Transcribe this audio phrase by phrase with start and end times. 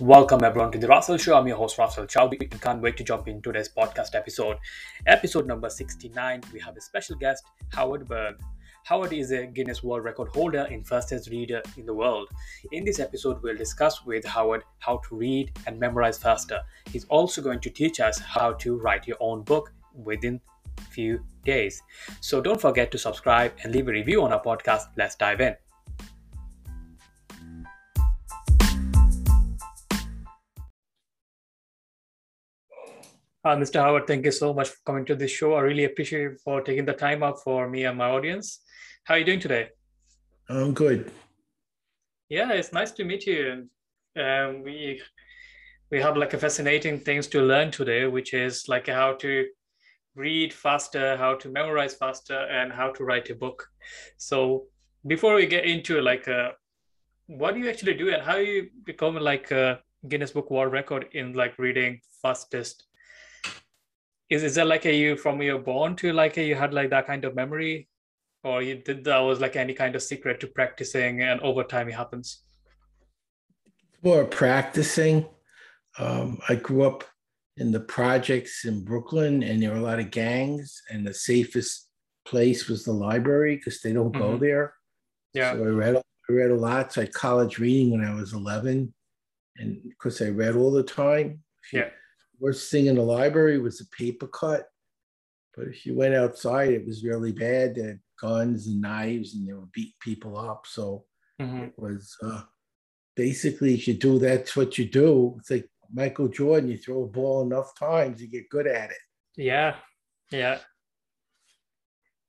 [0.00, 1.36] Welcome everyone to the Russell Show.
[1.36, 2.54] I'm your host Russell Chowdhury.
[2.54, 4.56] I can't wait to jump into today's podcast episode.
[5.08, 6.40] Episode number 69.
[6.52, 8.36] We have a special guest, Howard Berg.
[8.84, 12.28] Howard is a Guinness World Record holder in fastest reader in the world.
[12.70, 16.60] In this episode, we'll discuss with Howard how to read and memorize faster.
[16.88, 20.40] He's also going to teach us how to write your own book within
[20.90, 21.82] few days.
[22.20, 24.82] So don't forget to subscribe and leave a review on our podcast.
[24.96, 25.56] Let's dive in.
[33.44, 33.80] Uh, Mr.
[33.80, 35.54] Howard, thank you so much for coming to this show.
[35.54, 38.60] I really appreciate you for taking the time out for me and my audience.
[39.04, 39.68] How are you doing today?
[40.48, 41.12] I'm good.
[42.28, 43.68] Yeah, it's nice to meet you.
[44.18, 45.00] Um, we
[45.90, 49.46] we have like a fascinating things to learn today, which is like how to
[50.16, 53.68] read faster, how to memorize faster, and how to write a book.
[54.16, 54.64] So
[55.06, 56.50] before we get into like uh,
[57.28, 59.78] what do you actually do and how you become like a
[60.08, 62.87] Guinness Book World Record in like reading fastest?
[64.30, 66.90] Is is that like a you from your born to like a you had like
[66.90, 67.88] that kind of memory,
[68.44, 71.88] or you did that was like any kind of secret to practicing and over time
[71.88, 72.42] it happens?
[74.02, 75.26] More practicing.
[75.98, 77.04] Um, I grew up
[77.56, 81.88] in the projects in Brooklyn, and there were a lot of gangs, and the safest
[82.24, 84.22] place was the library because they don't mm-hmm.
[84.22, 84.74] go there.
[85.34, 85.54] Yeah.
[85.54, 86.92] So I read, I read a lot.
[86.92, 88.92] So I college reading when I was 11,
[89.56, 91.42] and because I read all the time.
[91.72, 91.88] Yeah.
[92.40, 94.66] Worst thing in the library was a paper cut.
[95.54, 97.74] But if you went outside, it was really bad.
[97.74, 100.66] They had guns and knives, and they would beat people up.
[100.66, 101.04] So
[101.40, 101.64] mm-hmm.
[101.64, 102.42] it was uh,
[103.16, 105.36] basically, if you do that's what you do.
[105.38, 108.96] It's like Michael Jordan, you throw a ball enough times, you get good at it.
[109.36, 109.76] Yeah.
[110.30, 110.58] Yeah.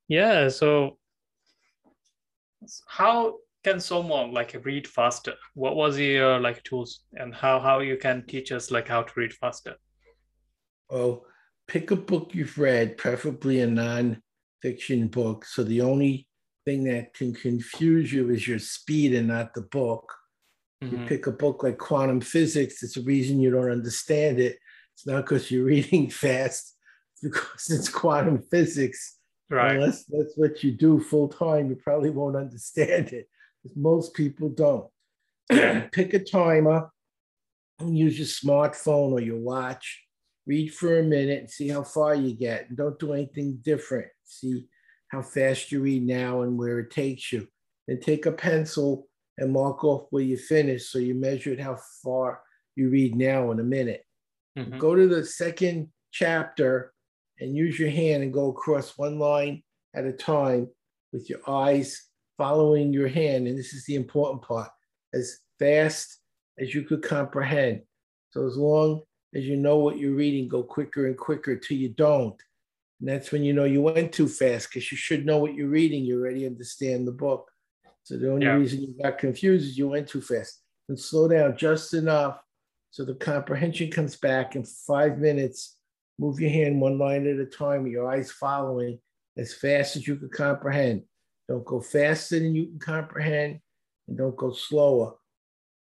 [0.08, 0.50] Yeah.
[0.50, 0.98] So
[2.88, 5.36] how can someone like read faster?
[5.54, 9.14] What was your like tools and how how you can teach us like how to
[9.16, 9.76] read faster?
[10.90, 11.26] Well,
[11.68, 15.46] pick a book you've read, preferably a non-fiction book.
[15.46, 16.28] So the only
[16.66, 20.12] thing that can confuse you is your speed and not the book.
[20.84, 21.02] Mm-hmm.
[21.02, 24.58] You pick a book like quantum physics, it's a reason you don't understand it.
[24.96, 26.76] It's not because you're reading fast,
[27.14, 29.18] it's because it's quantum physics.
[29.50, 29.76] Right.
[29.76, 33.28] Unless that's what you do full time, you probably won't understand it.
[33.76, 34.88] Most people don't.
[35.92, 36.92] pick a timer
[37.80, 40.04] and use your smartphone or your watch.
[40.48, 42.70] Read for a minute and see how far you get.
[42.70, 44.08] And don't do anything different.
[44.24, 44.66] See
[45.10, 47.48] how fast you read now and where it takes you.
[47.88, 49.08] Then take a pencil
[49.38, 50.90] and mark off where you finish.
[50.90, 52.42] So you measured how far
[52.76, 54.04] you read now in a minute.
[54.58, 54.78] Mm-hmm.
[54.78, 56.94] Go to the second chapter
[57.40, 59.64] and use your hand and go across one line
[59.96, 60.68] at a time
[61.12, 63.48] with your eyes following your hand.
[63.48, 64.70] And this is the important part
[65.14, 66.20] as fast
[66.60, 67.82] as you could comprehend.
[68.32, 69.02] So as long
[69.34, 72.36] as you know what you're reading, go quicker and quicker till you don't.
[73.00, 75.70] And that's when you know you went too fast because you should know what you're
[75.70, 76.04] reading.
[76.04, 77.50] You already understand the book.
[78.04, 78.54] So the only yeah.
[78.54, 80.62] reason you got confused is you went too fast.
[80.90, 82.40] And slow down just enough
[82.92, 85.78] so the comprehension comes back in five minutes.
[86.18, 89.00] Move your hand one line at a time your eyes following
[89.38, 91.04] as fast as you can comprehend.
[91.48, 93.60] Don't go faster than you can comprehend
[94.08, 95.14] and don't go slower.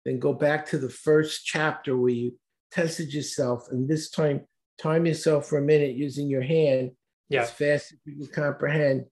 [0.03, 2.33] Then go back to the first chapter where you
[2.75, 4.41] tested yourself and this time
[4.78, 6.91] time yourself for a minute using your hand
[7.30, 7.44] yeah.
[7.44, 9.06] as fast as you can comprehend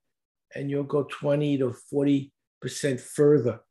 [0.56, 2.32] and you'll go 20 to 40
[2.62, 3.62] percent further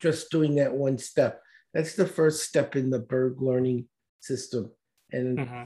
[0.00, 1.42] just doing that one step.
[1.74, 3.86] That's the first step in the Berg learning
[4.20, 4.70] system.
[5.12, 5.62] And mm-hmm.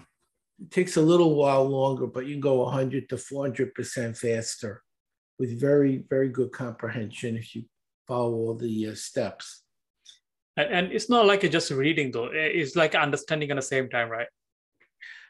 [0.60, 4.82] it takes a little while longer, but you can go 100 to 400% faster
[5.38, 7.64] with very, very good comprehension if you
[8.06, 9.62] follow all the uh, steps.
[10.68, 14.28] And it's not like just reading, though, it's like understanding at the same time, right?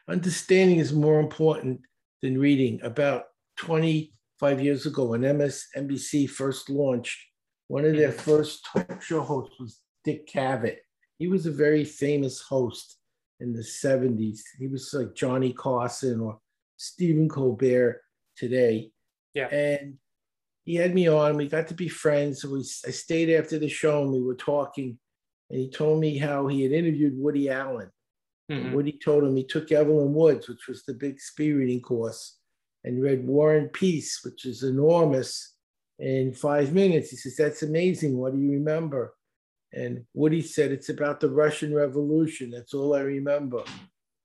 [0.07, 1.81] Understanding is more important
[2.21, 2.79] than reading.
[2.83, 3.25] About
[3.57, 7.19] 25 years ago when MSNBC first launched,
[7.67, 8.19] one of their mm-hmm.
[8.19, 10.77] first talk show hosts was Dick Cavett.
[11.19, 12.97] He was a very famous host
[13.39, 14.39] in the 70s.
[14.59, 16.39] He was like Johnny Carson or
[16.77, 18.01] Stephen Colbert
[18.35, 18.91] today.
[19.33, 19.47] Yeah.
[19.47, 19.95] And
[20.63, 21.37] he had me on.
[21.37, 22.43] We got to be friends.
[22.43, 24.97] We, I stayed after the show and we were talking.
[25.51, 27.91] And he told me how he had interviewed Woody Allen.
[28.49, 28.73] Mm-hmm.
[28.73, 32.37] Woody told him he took Evelyn Woods, which was the big speed reading course,
[32.85, 35.55] and read War and Peace, which is enormous,
[35.99, 37.09] in five minutes.
[37.09, 38.17] He says, That's amazing.
[38.17, 39.13] What do you remember?
[39.73, 42.49] And Woody said, It's about the Russian Revolution.
[42.49, 43.63] That's all I remember.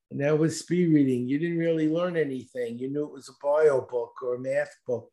[0.09, 1.27] And that was speed reading.
[1.27, 2.79] You didn't really learn anything.
[2.79, 5.11] You knew it was a bio book or a math book.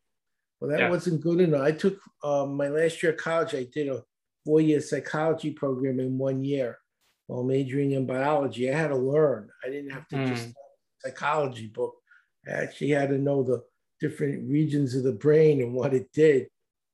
[0.59, 0.89] Well, that yeah.
[0.89, 1.61] wasn't good enough.
[1.61, 4.01] I took um, my last year of college, I did a
[4.45, 6.77] four year psychology program in one year.
[7.27, 8.69] while majoring in biology.
[8.71, 9.49] I had to learn.
[9.63, 10.27] I didn't have to Mm.
[10.27, 10.49] just
[11.01, 11.95] psychology book.
[12.47, 13.63] I actually had to know the
[13.99, 16.49] different regions of the brain and what it did.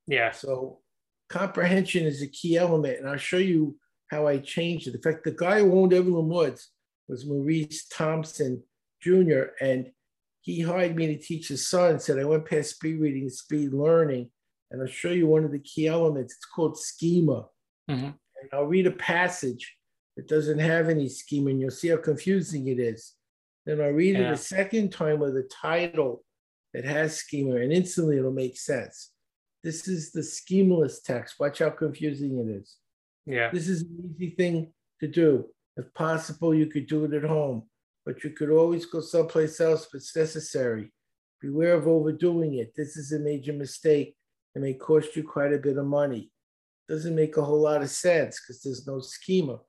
[0.07, 0.31] Yeah.
[0.31, 0.80] So
[1.27, 3.77] comprehension is a key element, and I'll show you
[4.07, 4.95] how I changed it.
[4.95, 6.71] In fact, the guy who owned Evelyn Woods
[7.09, 8.63] was Maurice Thompson
[9.01, 9.92] Jr., and
[10.39, 12.00] he hired me to teach his son.
[12.00, 14.31] Said I went past speed reading and speed learning,
[14.71, 16.33] and I'll show you one of the key elements.
[16.33, 17.50] It's called schema.
[17.89, 18.18] Mhm.
[18.41, 19.77] And I'll read a passage
[20.15, 23.15] that doesn't have any schema, and you'll see how confusing it is.
[23.65, 26.23] Then I'll read it a second time with a title
[26.73, 29.12] that has schema, and instantly it'll make sense.
[29.63, 31.39] This is the schemaless text.
[31.39, 32.77] Watch how confusing it is.
[33.25, 33.51] Yeah.
[33.51, 35.53] This is an easy thing to do.
[35.77, 37.69] If possible, you could do it at home,
[38.06, 40.91] but you could always go someplace else if it's necessary.
[41.39, 42.74] Beware of overdoing it.
[42.75, 44.15] This is a major mistake
[44.56, 46.31] and may cost you quite a bit of money.
[46.88, 49.59] Doesn't make a whole lot of sense because there's no schema.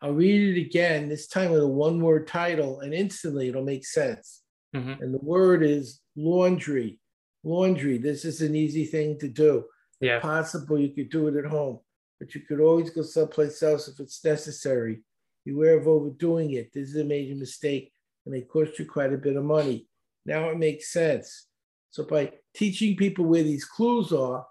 [0.00, 3.84] I'll read it again, this time with a one word title, and instantly it'll make
[3.84, 4.42] sense.
[4.74, 5.00] Mhm.
[5.02, 7.00] And the word is laundry.
[7.44, 7.98] Laundry.
[7.98, 9.66] This is an easy thing to do
[10.00, 10.20] Yeah.
[10.20, 11.80] possible, you could do it at home,
[12.18, 15.04] but you could always go someplace else if it's necessary.
[15.44, 16.72] Beware of overdoing it.
[16.72, 17.92] This is a major mistake
[18.24, 19.88] and may cost you quite a bit of money.
[20.24, 21.48] Now it makes sense.
[21.90, 24.46] So by teaching people where these clues are,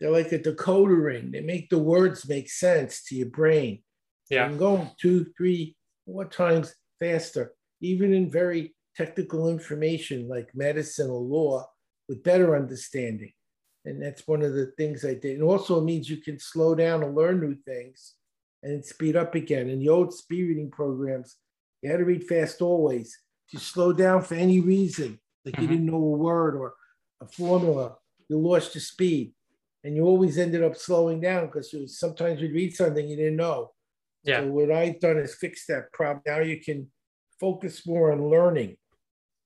[0.00, 1.30] they're like a decoder ring.
[1.30, 3.82] They make the words make sense to your brain.
[4.30, 4.44] Yeah.
[4.44, 5.76] I'm going two, three,
[6.06, 11.68] four times faster, even in very technical information like medicine or law
[12.08, 13.32] with better understanding.
[13.84, 15.34] And that's one of the things I did.
[15.38, 18.14] And also it means you can slow down and learn new things
[18.62, 19.68] and speed up again.
[19.68, 21.36] In the old speed reading programs,
[21.82, 23.16] you had to read fast always.
[23.46, 25.70] If you slow down for any reason, like you Mhm.
[25.70, 26.74] didn't know a word or
[27.20, 27.96] a formula,
[28.28, 29.32] you lost your speed.
[29.84, 33.72] And you always ended up slowing down because sometimes you'd read something you didn't know.
[34.24, 34.40] Yeah.
[34.40, 36.22] So what I've done is fix that problem.
[36.26, 36.90] Now you can
[37.40, 38.76] focus more on learning,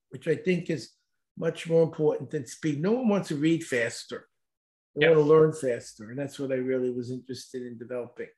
[0.08, 0.92] which I think is
[1.36, 2.80] much more important than speed.
[2.80, 4.26] No one wants to read faster.
[4.96, 5.10] They Yeah.
[5.10, 6.10] want to learn faster.
[6.10, 8.28] And that's what I really was interested in developing.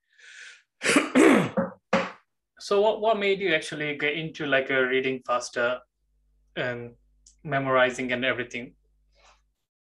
[2.58, 5.81] So what, what made you actually get into like a reading faster
[6.56, 6.94] and
[7.44, 8.75] memorizing and everything?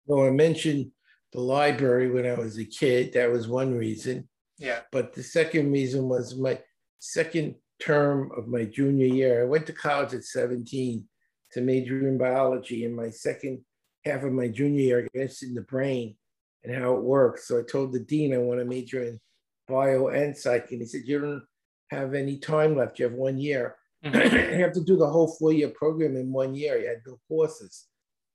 [0.09, 0.91] Well, I mentioned
[1.33, 3.13] the library when I was a kid.
[3.13, 4.29] That was one reason.
[4.59, 4.81] Yeah.
[4.91, 6.59] But the second reason was my
[6.99, 9.43] second term of my junior year.
[9.43, 11.05] I went to college at 17
[11.53, 12.85] to major in biology.
[12.85, 13.61] In my second
[14.05, 16.17] half of my junior year, I got interested in the brain
[16.65, 17.47] and how it works.
[17.47, 19.21] So I told the dean I want to major in
[19.69, 20.71] bio and psych.
[20.71, 21.43] And he said, You don't
[21.91, 22.99] have any time left.
[22.99, 23.77] You have one year.
[24.05, 24.33] Mhm.
[24.57, 26.79] you have to do the whole four year program in one year.
[26.79, 27.87] You had no courses.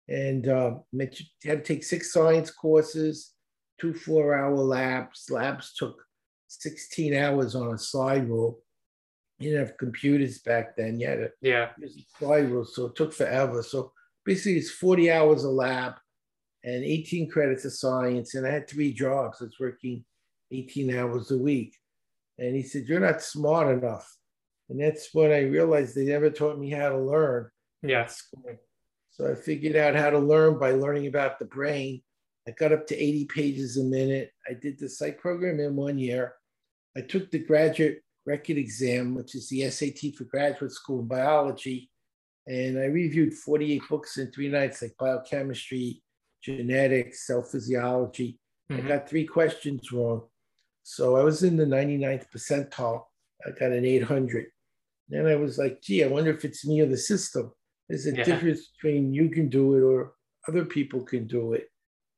[0.08, 3.34] And uh, meant you had to take six science courses,
[3.80, 5.26] two four hour labs.
[5.30, 5.96] Labs took
[6.48, 8.60] 16 hours on a slide rule.
[9.40, 11.00] You didn't have computers back then.
[11.00, 11.72] You had to Yeah.
[11.80, 13.64] use a slide rule, so it took forever.
[13.64, 13.92] So
[14.26, 15.94] basically, it's 40 hours a lab
[16.64, 18.36] and 18 credits of science.
[18.36, 19.42] And I had three jobs.
[19.42, 20.06] I was working
[20.52, 21.76] 18 hours a week.
[22.38, 24.16] And he said, You're not smart enough.
[24.70, 27.50] And that's when I realized they never taught me how to learn
[27.82, 28.08] Yeah.
[29.14, 32.02] So I figured out how to learn by learning about the brain.
[32.48, 34.32] I got up to 80 pages a minute.
[34.50, 36.34] I did the psych program in one year.
[36.98, 41.92] I took the graduate record exam, which is the SAT for graduate school in biology.
[42.48, 46.02] And I reviewed 48 books in three nights, like biochemistry,
[46.42, 48.40] genetics, cell physiology.
[48.72, 48.88] I Mhm.
[48.88, 50.28] got three questions wrong.
[50.82, 53.06] So I was in the 99th percentile.
[53.46, 54.48] I got an 800.
[55.08, 57.54] Then I was like, gee, I wonder if it's me or the system.
[57.90, 58.24] There's a Yeah.
[58.24, 60.16] difference between you can do it or
[60.48, 61.70] other people can do it.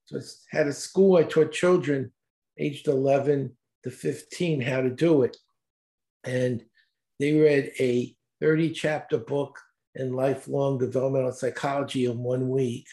[0.06, 0.22] So I
[0.58, 2.14] had a school, I taught children
[2.58, 5.38] aged 11 to 15 how to do it.
[6.24, 6.66] And
[7.20, 9.60] they read a 30 chapter book
[9.96, 12.88] in lifelong developmental psychology in one week.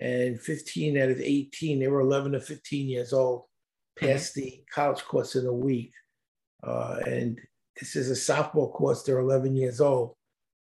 [0.00, 3.44] And 15 out of 18, they were 11 to 15 years old,
[3.96, 5.92] passed the college course in a week.
[6.62, 7.40] Uh, and
[7.78, 10.16] this is a sophomore course, they're 11 years old.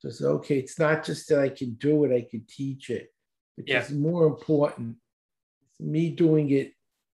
[0.09, 3.13] So okay, it's not just that I can do it, I can teach it.
[3.57, 3.87] Which Yeah.
[3.93, 4.97] more important.
[5.79, 6.73] Me doing it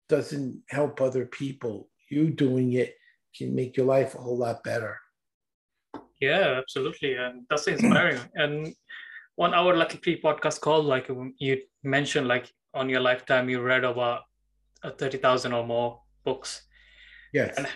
[0.10, 1.90] doesn't help other people.
[2.10, 2.96] You doing it
[3.38, 5.00] can make your life a whole lot better.
[6.20, 7.16] Yeah, absolutely.
[7.16, 8.20] And that's inspiring.
[8.36, 8.76] and
[9.36, 13.84] one hour Lucky a pre-podcast call, like you mentioned, like on your lifetime, you read
[13.84, 14.22] about
[14.84, 16.64] uh, 30,000 or more books,
[17.34, 17.58] Yes.
[17.58, 17.68] And-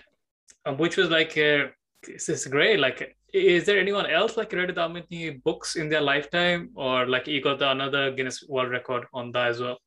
[0.66, 1.68] um, which was like, uh,
[2.08, 2.80] this is great.
[2.80, 7.28] Like, is there anyone else like read that many books in their lifetime or like
[7.28, 9.78] you got the another Guinness World Record on that as well?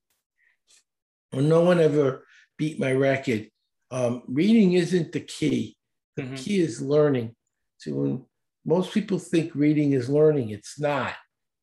[1.33, 2.27] Well, no one ever
[2.59, 3.49] beat my record.
[3.91, 5.77] Um, reading isn't the key.
[6.17, 6.35] The mm-hmm.
[6.35, 7.35] key is learning.
[7.79, 8.25] So when
[8.65, 11.15] most people think reading is learning, it's not.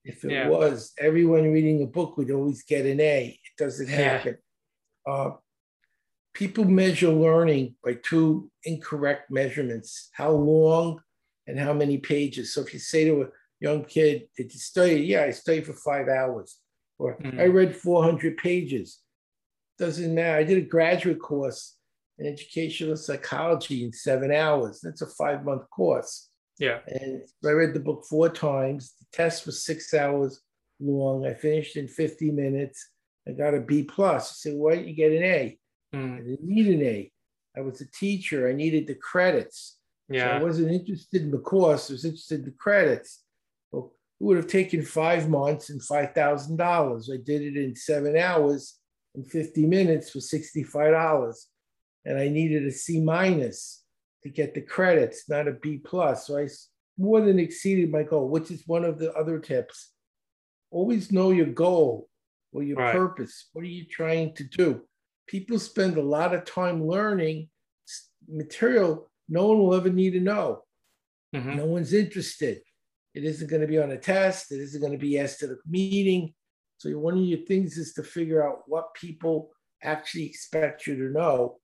[0.03, 0.47] If it yeah.
[0.47, 3.27] was, everyone reading a book would always get an A.
[3.27, 4.37] It doesn't happen.
[5.05, 5.13] Yeah.
[5.13, 5.31] Uh,
[6.37, 11.01] people measure learning by two incorrect measurements how long
[11.47, 12.53] and how many pages.
[12.53, 13.27] So if you say to a
[13.59, 15.01] young kid, Did you study?
[15.01, 16.59] Yeah, I studied for five hours.
[16.99, 17.39] Or mm-hmm.
[17.39, 18.99] I read 400 pages.
[19.79, 20.37] Doesn't matter.
[20.37, 21.75] I did a graduate course
[22.19, 24.79] in educational psychology in seven hours.
[24.83, 26.29] That's a five month course.
[26.59, 26.79] Yeah.
[26.85, 28.93] And I read the book four times.
[28.99, 30.39] The test was six hours
[30.79, 31.25] long.
[31.25, 32.91] I finished in 50 minutes.
[33.27, 34.29] I got a B plus.
[34.29, 35.57] I said, why didn't you get an A?
[35.97, 36.15] Mm.
[36.15, 37.11] I didn't need an A.
[37.55, 38.47] I was a teacher.
[38.47, 39.77] I needed the credits.
[40.09, 40.29] Yeah.
[40.29, 41.89] So I wasn't interested in the course.
[41.89, 43.23] I was interested in the credits.
[43.71, 47.13] Well, it would have taken five months and $5,000.
[47.13, 48.77] I did it in seven hours
[49.15, 51.35] and 50 minutes for $65.
[52.05, 53.83] And I needed a C minus
[54.23, 56.27] to get the credits, not a B plus.
[56.27, 56.47] So I
[56.97, 59.91] more than exceeded my goal, which is one of the other tips.
[60.71, 62.09] Always know your goal
[62.51, 62.93] or your right.
[62.93, 63.49] purpose.
[63.53, 64.81] What are you trying to do?
[65.27, 67.49] People spend a lot of time learning
[68.29, 70.63] material no one will ever need to know.
[71.35, 71.57] Mm-hmm.
[71.57, 72.61] No one's interested.
[73.13, 74.51] It isn't going to be on a test.
[74.51, 76.33] It isn't going to be asked at a meeting.
[76.77, 79.49] So one of your things is to figure out what people
[79.83, 81.57] actually expect you to know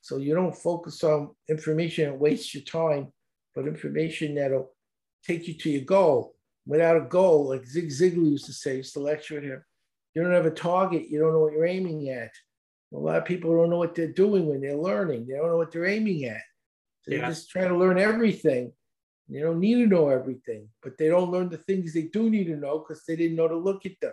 [0.00, 3.12] so you don't focus on information and waste your time,
[3.54, 4.72] but information that'll
[5.26, 6.34] take you to your goal.
[6.66, 9.66] Without a goal, like Zig Ziglar used to say, used to lecture here,
[10.14, 12.30] you don't have a target, you don't know what you're aiming at.
[12.92, 15.26] A lot of people don't know what they're doing when they're learning.
[15.26, 16.42] They don't know what they're aiming at.
[17.02, 17.20] So yeah.
[17.20, 18.72] They just try to learn everything.
[19.28, 22.48] They don't need to know everything, but they don't learn the things they do need
[22.48, 24.12] to know because they didn't know to look at them.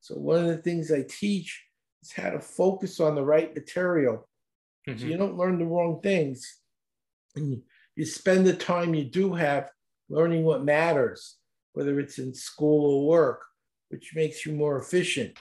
[0.00, 1.64] So one of the things I teach
[2.02, 4.28] is how to focus on the right material
[4.88, 4.98] Mm-hmm.
[4.98, 6.58] So you don't learn the wrong things.
[7.36, 7.62] And
[7.96, 9.70] you spend the time you do have
[10.08, 11.36] learning what matters,
[11.72, 13.42] whether it's in school or work,
[13.88, 15.38] which makes you more efficient.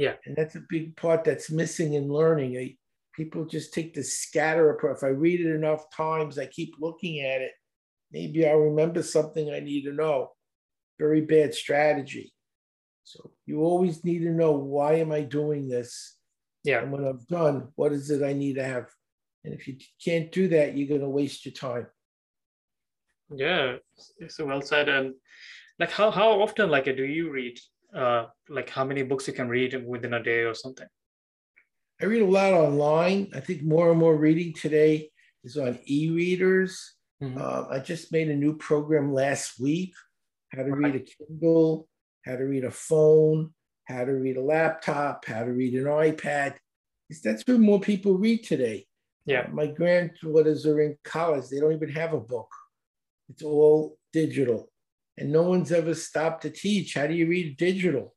[0.00, 0.14] Yeah.
[0.24, 2.56] And that's a big part that's missing in learning.
[2.56, 2.74] I,
[3.14, 4.96] people just take the scatter approach.
[4.96, 7.52] If I read it enough times, I keep looking at it,
[8.10, 10.30] maybe I'll remember something I need to know.
[10.98, 12.32] Very bad strategy.
[13.04, 16.16] So you always need to know why am I doing this?
[16.64, 16.80] Yeah.
[16.80, 18.86] And when I'm done, what is it I need to have?
[19.44, 21.86] And if you can't do that, you're going to waste your time.
[23.34, 23.76] Yeah,
[24.28, 24.88] so well said.
[24.88, 25.12] And
[25.78, 27.58] like, how how often like do you read?
[27.94, 30.86] Uh, like how many books you can read within a day or something?
[32.00, 33.30] I read a lot online.
[33.34, 35.10] I think more and more reading today
[35.44, 36.94] is on e-readers.
[37.22, 37.38] Mm-hmm.
[37.38, 39.92] Uh, I just made a new program last week:
[40.50, 41.88] how to read a Kindle,
[42.24, 43.52] how to read a phone,
[43.84, 46.56] how to read a laptop, how to read an iPad.
[47.22, 48.86] That's what more people read today.
[49.26, 49.48] Yeah.
[49.52, 51.48] My granddaughters are in college.
[51.50, 52.48] They don't even have a book.
[53.28, 54.69] It's all digital.
[55.20, 56.94] And no one's ever stopped to teach.
[56.94, 58.14] How do you read digital?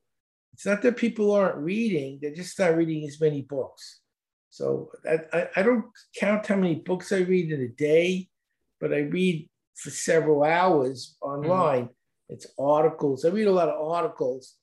[0.53, 3.99] It's not that people aren't reading, they're just not reading as many books.
[4.49, 8.29] So I, I don't count how many books I read in a day,
[8.79, 11.85] but I read for several hours online.
[11.85, 12.33] Mm-hmm.
[12.33, 13.25] It's articles.
[13.25, 14.55] I read a lot of articles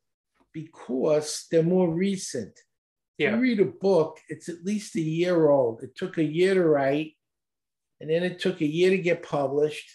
[0.52, 2.58] because they're more recent.
[3.18, 3.34] Yeah.
[3.34, 5.82] You read a book, it's at least a year old.
[5.82, 7.12] It took a year to write,
[8.00, 9.90] and then it took a year to get published.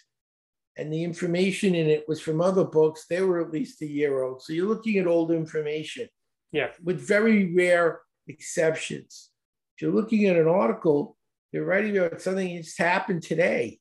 [0.77, 3.05] And the information in it was from other books.
[3.10, 4.41] They were at least a year old.
[4.41, 6.08] So you're looking at old information.
[6.51, 6.70] Yeah.
[6.84, 9.29] With very rare exceptions.
[9.75, 11.17] If you're looking at an article,
[11.51, 13.79] they're writing about something that just happened today.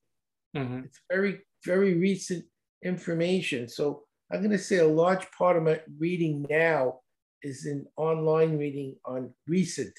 [0.56, 0.84] Mm-hmm.
[0.84, 2.44] It's very, very recent
[2.82, 3.68] information.
[3.68, 7.00] So I'm going to say a large part of my reading now
[7.42, 9.92] is in online reading on recent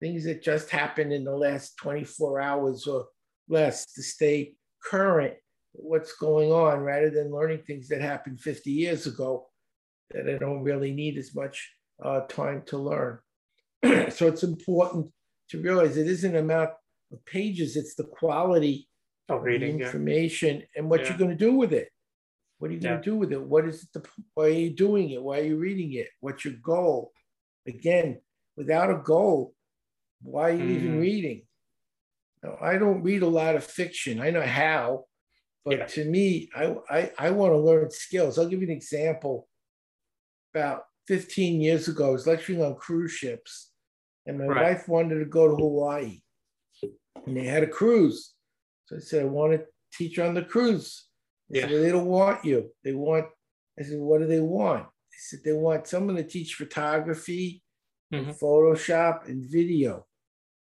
[0.00, 3.06] things that just happened in the last 24 hours or
[3.48, 5.34] less to stay current
[5.74, 9.46] what's going on rather than learning things that happened 50 years ago
[10.10, 13.18] that I don't really need as much uh, time to learn.
[14.10, 15.10] so it's important
[15.50, 16.70] to realize it isn't amount
[17.12, 18.88] of pages, it's the quality
[19.28, 20.64] of reading information yeah.
[20.76, 21.08] and what yeah.
[21.08, 21.88] you're going to do with it.
[22.58, 23.42] What are you going to do with it?
[23.42, 23.88] What is?
[23.92, 24.02] The,
[24.34, 25.22] why are you doing it?
[25.22, 26.08] Why are you reading it?
[26.20, 27.12] What's your goal?
[27.66, 28.20] Again,
[28.56, 29.54] without a goal,
[30.22, 30.76] why are you mm.
[30.76, 31.42] even reading?
[32.42, 34.20] Now, I don't read a lot of fiction.
[34.20, 35.04] I know how,
[35.64, 35.86] but yeah.
[35.86, 38.38] to me, I, I, I want to learn skills.
[38.38, 39.48] I'll give you an example.
[40.54, 43.70] About 15 years ago, I was lecturing on cruise ships,
[44.26, 44.62] and my right.
[44.62, 46.20] wife wanted to go to Hawaii,
[47.26, 48.34] and they had a cruise.
[48.86, 51.06] So I said, I want to teach on the cruise.
[51.50, 51.62] I yeah.
[51.62, 52.70] Said, well, they don't want you.
[52.84, 53.26] They want,
[53.78, 54.84] I said, what do they want?
[54.84, 57.62] They said, they want someone to teach photography,
[58.12, 58.30] mm-hmm.
[58.30, 60.06] Photoshop, and video.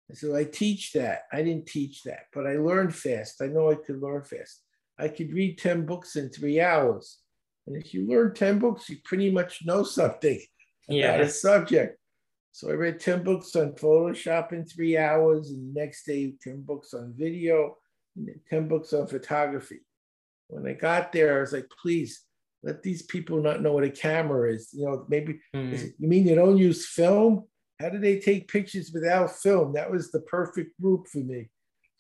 [0.10, 1.24] I said, I teach that.
[1.32, 3.42] I didn't teach that, but I learned fast.
[3.42, 4.62] I know I could learn fast.
[5.02, 7.18] I could read 10 books in three hours.
[7.66, 10.40] And if you learn 10 books, you pretty much know something
[10.88, 11.10] Yeah.
[11.16, 11.98] about a subject.
[12.52, 16.62] So I read 10 books on Photoshop in three hours, and the next day, 10
[16.62, 17.78] books on video,
[18.16, 19.80] and 10 books on photography.
[20.50, 22.24] When I got there, I was like, please
[22.62, 24.70] let these people not know what a camera is.
[24.74, 25.94] You know, maybe Mm.
[25.98, 27.48] you mean you don't use film?
[27.80, 29.74] How do they take pictures without film?
[29.74, 31.50] That was the perfect group for me.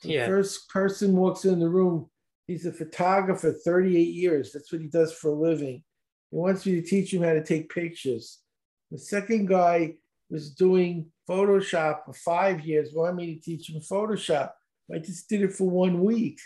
[0.03, 0.25] The Yeah.
[0.27, 2.10] first person walks in the room,
[2.51, 4.51] he's a photographer, 38 years.
[4.51, 5.83] That's what he does for a living.
[6.29, 8.39] He wants me to teach him how to take pictures.
[8.91, 9.95] The second guy
[10.29, 14.51] was doing Photoshop for five years, wanted me to teach him Photoshop.
[14.93, 16.39] I just did it for one week.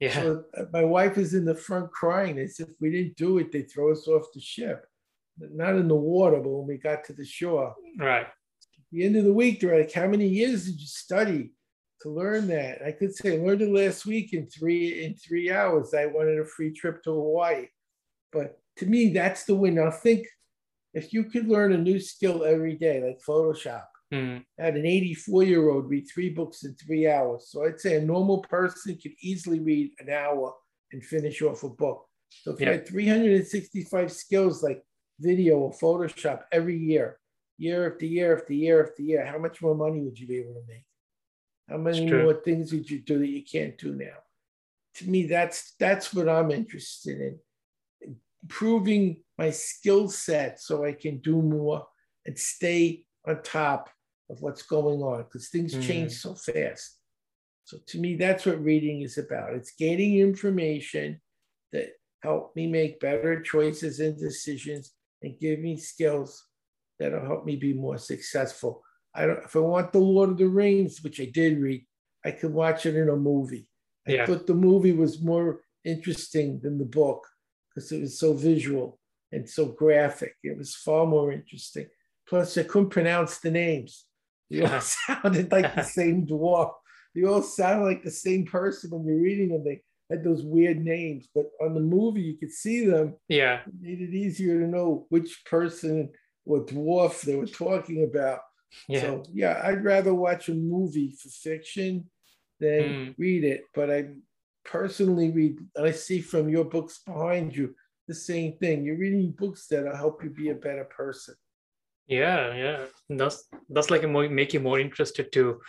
[0.00, 0.12] Yeah.
[0.12, 3.50] So uh, my wife is in the front crying as if we didn't do it,
[3.50, 4.86] they throw us off the ship.
[5.38, 7.74] Not in the water, but when we got to the shore.
[7.98, 8.26] Right.
[8.92, 11.52] the end of the week, they're like, How many years did you study
[12.02, 12.82] to learn that?
[12.82, 15.94] I could say I learned it last week in three in three hours.
[15.94, 17.66] I wanted a free trip to Hawaii.
[18.32, 19.76] But to me, that's the win.
[19.76, 20.26] Now think
[20.94, 24.42] if you could learn a new skill every day, like Photoshop, Mm.
[24.58, 27.48] I had an 84 year old read three books in three hours.
[27.50, 30.54] So I'd say a normal person could easily read an hour
[30.92, 32.06] and finish off a book.
[32.30, 34.82] So if you had 365 skills like
[35.20, 37.18] video or Photoshop every year,
[37.58, 40.54] year after year after year after year, how much more money would you be able
[40.54, 40.84] to make?
[41.68, 44.16] How many more things would you do that you can't do now?
[44.96, 47.38] To me, that's that's what I'm interested in.
[48.42, 51.86] Improving my skill set so I can do more
[52.26, 53.90] and stay on top
[54.30, 55.82] of what's going on because things Mm.
[55.82, 56.98] change so fast.
[57.64, 59.54] So to me, that's what reading is about.
[59.54, 61.20] It's gaining information
[61.72, 61.90] that
[62.22, 66.46] help me make better choices and decisions and give me skills
[66.98, 68.82] that'll help me be more successful.
[69.14, 71.84] I don't if I want the Lord of the Rings, which I did read,
[72.24, 73.68] I could watch it in a movie.
[74.06, 74.26] I Yeah.
[74.26, 77.26] thought the movie was more interesting than the book
[77.74, 78.98] because it was so visual
[79.32, 80.34] and so graphic.
[80.42, 81.86] It was far more interesting.
[82.28, 84.06] Plus, I couldn't pronounce the names.
[84.50, 86.72] They all sounded like the same dwarf.
[87.14, 89.64] They all sounded like the same person when you're reading them.
[89.64, 93.16] They had those weird names, but on the movie, you could see them.
[93.28, 93.60] Yeah.
[93.66, 96.10] It made it easier to know which person
[96.46, 98.40] or dwarf they were talking about.
[98.88, 99.00] Yeah.
[99.00, 102.10] So, yeah, I'd rather watch a movie for fiction
[102.60, 103.14] than Mm.
[103.18, 103.64] read it.
[103.74, 104.08] But I
[104.64, 107.74] personally read, I see from your books behind you
[108.06, 108.84] the same thing.
[108.84, 111.34] You're reading books that'll help you be a better person.
[112.06, 112.86] Yeah, yeah.
[113.10, 115.60] That's that's like a more make you more interested to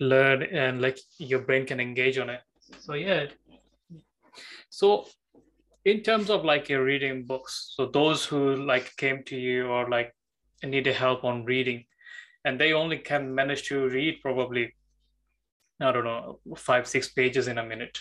[0.00, 2.40] learn and like your brain can engage on it.
[2.80, 3.26] So yeah.
[4.68, 5.06] So
[5.84, 9.88] in terms of like your reading books, so those who like came to you or
[9.88, 10.12] like
[10.62, 11.84] needed help on reading,
[12.44, 14.74] and they only can manage to read probably,
[15.80, 17.98] I don't know, five, six pages in a minute.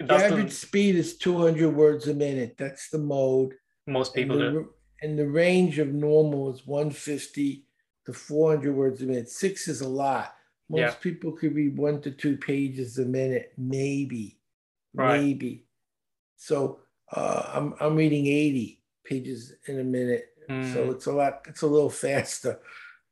[0.00, 2.56] The average the speed is 200 words a minute.
[2.58, 3.54] That's the mode.
[3.86, 4.74] most And people the, do.
[5.02, 7.66] and the range of normal is 150
[8.06, 9.28] to 400 words a minute.
[9.28, 10.34] Six is a lot.
[10.68, 10.94] Most Yeah.
[11.02, 14.38] people could read one to two pages a minute, maybe,
[14.94, 15.20] Right.
[15.20, 15.66] maybe.
[16.36, 16.80] So
[17.14, 20.26] uh, I'm I'm reading 80 pages in a minute.
[20.72, 21.42] So Mm, it's a lot.
[21.46, 22.60] It's a little faster.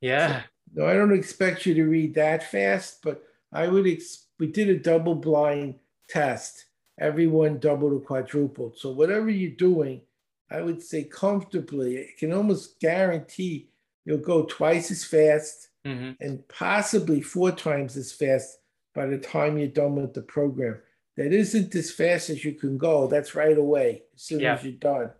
[0.00, 0.42] Yeah.
[0.72, 3.86] No, I don't expect you to read that fast, but I would.
[3.88, 5.74] Ex- we did a double blind
[6.08, 6.66] test.
[7.00, 8.78] Everyone doubled or quadrupled.
[8.78, 10.02] So whatever you're doing,
[10.50, 13.70] I would say comfortably, I can almost guarantee
[14.04, 16.16] you'll go twice as fast Mhm.
[16.20, 18.58] and possibly four times as fast
[18.94, 20.80] by the time you're done with the program.
[21.16, 23.06] That isn't as fast as you can go.
[23.08, 24.54] That's right away as soon Yeah.
[24.54, 25.10] as you're done.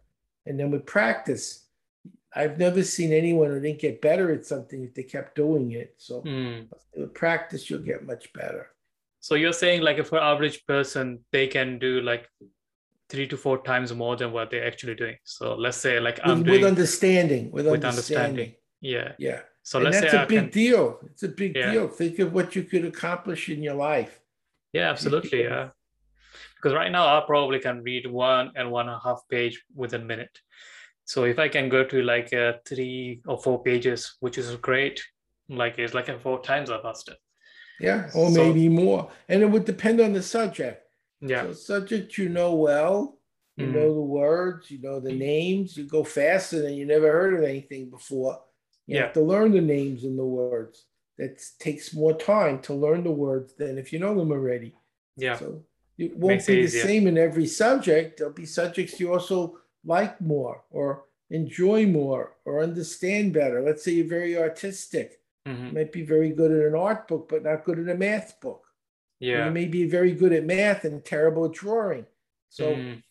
[0.47, 1.67] And then with practice,
[2.35, 5.95] I've never seen anyone who didn't get better at something if they kept doing it.
[5.99, 6.69] So Mm.
[6.97, 8.69] with practice, you'll get much better.
[9.21, 12.29] So you're saying like if an average person, they can do like
[13.09, 15.17] three to four times more than what they're actually doing.
[15.25, 18.29] So let's say like I'm With, doing with understanding, with, with understanding.
[18.29, 18.55] understanding.
[18.81, 19.13] Yeah.
[19.19, 19.41] Yeah.
[19.63, 21.01] So and let's that's say a I big can, deal.
[21.07, 21.73] It's a big Yeah.
[21.73, 21.89] deal.
[21.89, 24.21] Think of what you could accomplish in your life.
[24.73, 25.43] yeah, absolutely.
[25.51, 25.71] Yeah.
[26.57, 30.03] Because right now I probably can read one and one and a half page within
[30.03, 30.39] a minute.
[31.11, 35.03] So if I can go to like uh, three or four pages, which is great,
[35.49, 37.17] like it's like a four times faster.
[37.81, 38.01] Yeah.
[38.15, 39.11] Or So- maybe more.
[39.29, 40.79] And it would depend on the subject.
[41.21, 41.43] Yeah.
[41.47, 43.19] So subject you know well,
[43.57, 43.73] you Mhm.
[43.75, 47.43] know the words, you know the names, you go faster than you never heard of
[47.43, 48.35] anything before.
[48.87, 49.03] You Yeah.
[49.07, 50.87] have to learn the names and the words.
[51.19, 54.73] That takes more time to learn the words than if you know them already.
[55.17, 55.37] Yeah.
[55.41, 55.65] So
[55.99, 56.85] it won't Makes it be the easier.
[56.85, 58.07] same in every subject.
[58.19, 63.63] There'll be subjects you also like more or enjoy more or understand better.
[63.63, 65.21] Let's say you're very artistic.
[65.47, 65.69] Mhm.
[65.69, 68.41] You might be very good at an art book, but not good at a math
[68.41, 68.65] book.
[69.23, 69.47] Or Yeah.
[69.47, 72.07] You may be very good at math and terrible at drawing.
[72.49, 73.03] So Mm,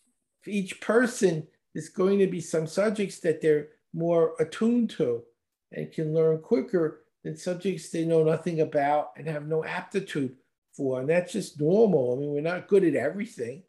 [0.42, 5.24] for each person, there's going to be some subjects that they're more attuned to
[5.72, 10.36] and can learn quicker than subjects they know nothing about and have no aptitude
[10.72, 11.00] for.
[11.00, 12.12] And that's just normal.
[12.12, 13.64] I mean, we're not good at everything.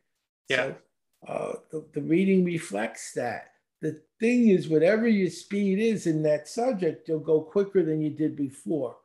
[0.50, 0.56] Yeah.
[0.58, 0.76] So
[1.28, 3.54] uh, the, the reading reflects that.
[3.82, 8.12] The thing is, whatever your speed is in that subject, you'll go quicker than you
[8.12, 8.98] did before.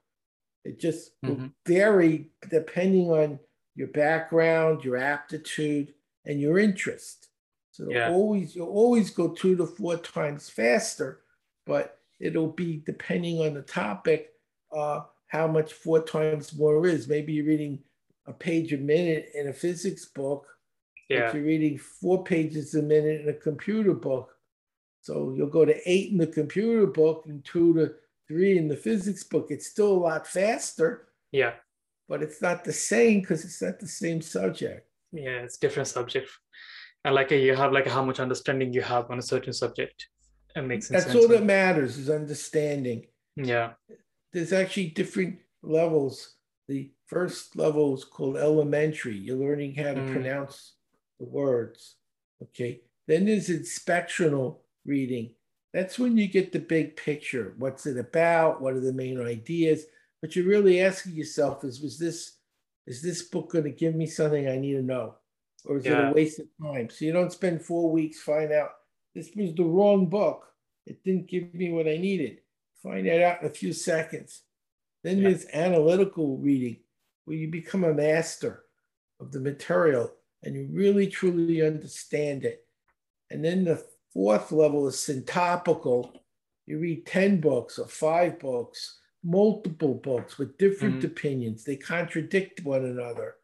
[0.65, 1.55] It just will Mhm.
[1.67, 3.41] vary depending on
[3.75, 7.29] your background, your aptitude, and your interest.
[7.71, 8.11] So Yeah.
[8.11, 11.23] always you'll always go two to four times faster,
[11.67, 14.35] but it'll be depending on the topic,
[14.73, 17.09] uh, how much four times more is.
[17.09, 17.85] Maybe you're reading
[18.27, 20.56] a page a minute in a physics book,
[21.09, 21.27] yeah.
[21.27, 24.31] but you're reading four pages a minute in a computer book.
[25.03, 27.95] So you'll go to eight in the computer book and two to
[28.29, 29.47] three in the physics book.
[29.51, 31.55] It's still a lot faster, Yeah.
[32.09, 34.89] but it's not the same because it's not the same subject.
[35.13, 35.43] Yeah.
[35.45, 36.29] It's different subject.
[37.05, 40.09] And like you have like how much understanding you have on a certain subject.
[40.57, 41.05] It makes sense.
[41.05, 43.07] That's all that matters is understanding.
[43.37, 43.75] Yeah.
[44.33, 46.35] There's actually different levels.
[46.67, 49.17] The first level is called elementary.
[49.17, 50.13] You're learning how to Mm.
[50.13, 50.76] pronounce
[51.19, 51.97] the words.
[52.43, 52.81] Okay.
[53.07, 55.31] Then there's inspectional reading.
[55.73, 57.55] That's when you get the big picture.
[57.59, 58.61] What's it about?
[58.61, 59.85] What are the main ideas?
[60.21, 62.39] But you're really asking yourself is was this
[62.87, 65.15] is this book going to give me something I need to know?
[65.65, 66.89] Or is it a waste of time?
[66.89, 68.71] So you don't spend four weeks find out
[69.15, 70.47] this was the wrong book.
[70.87, 72.39] It didn't give me what I needed.
[72.83, 74.43] Find that out in a few seconds.
[75.03, 75.31] Then Yeah.
[75.31, 76.79] there's analytical reading,
[77.25, 78.65] where you become a master
[79.19, 82.67] of the material and you really truly understand it.
[83.31, 86.13] And then the fourth level is syntopical.
[86.67, 91.05] You read 10 books or five books, multiple books with different Mhm.
[91.05, 91.65] opinions.
[91.65, 93.37] They contradict one another.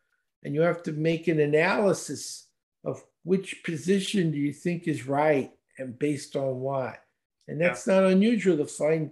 [0.44, 2.48] And you have to make an analysis
[2.84, 7.04] of which position do you think is right and based on what.
[7.48, 9.10] And that's not unusual to find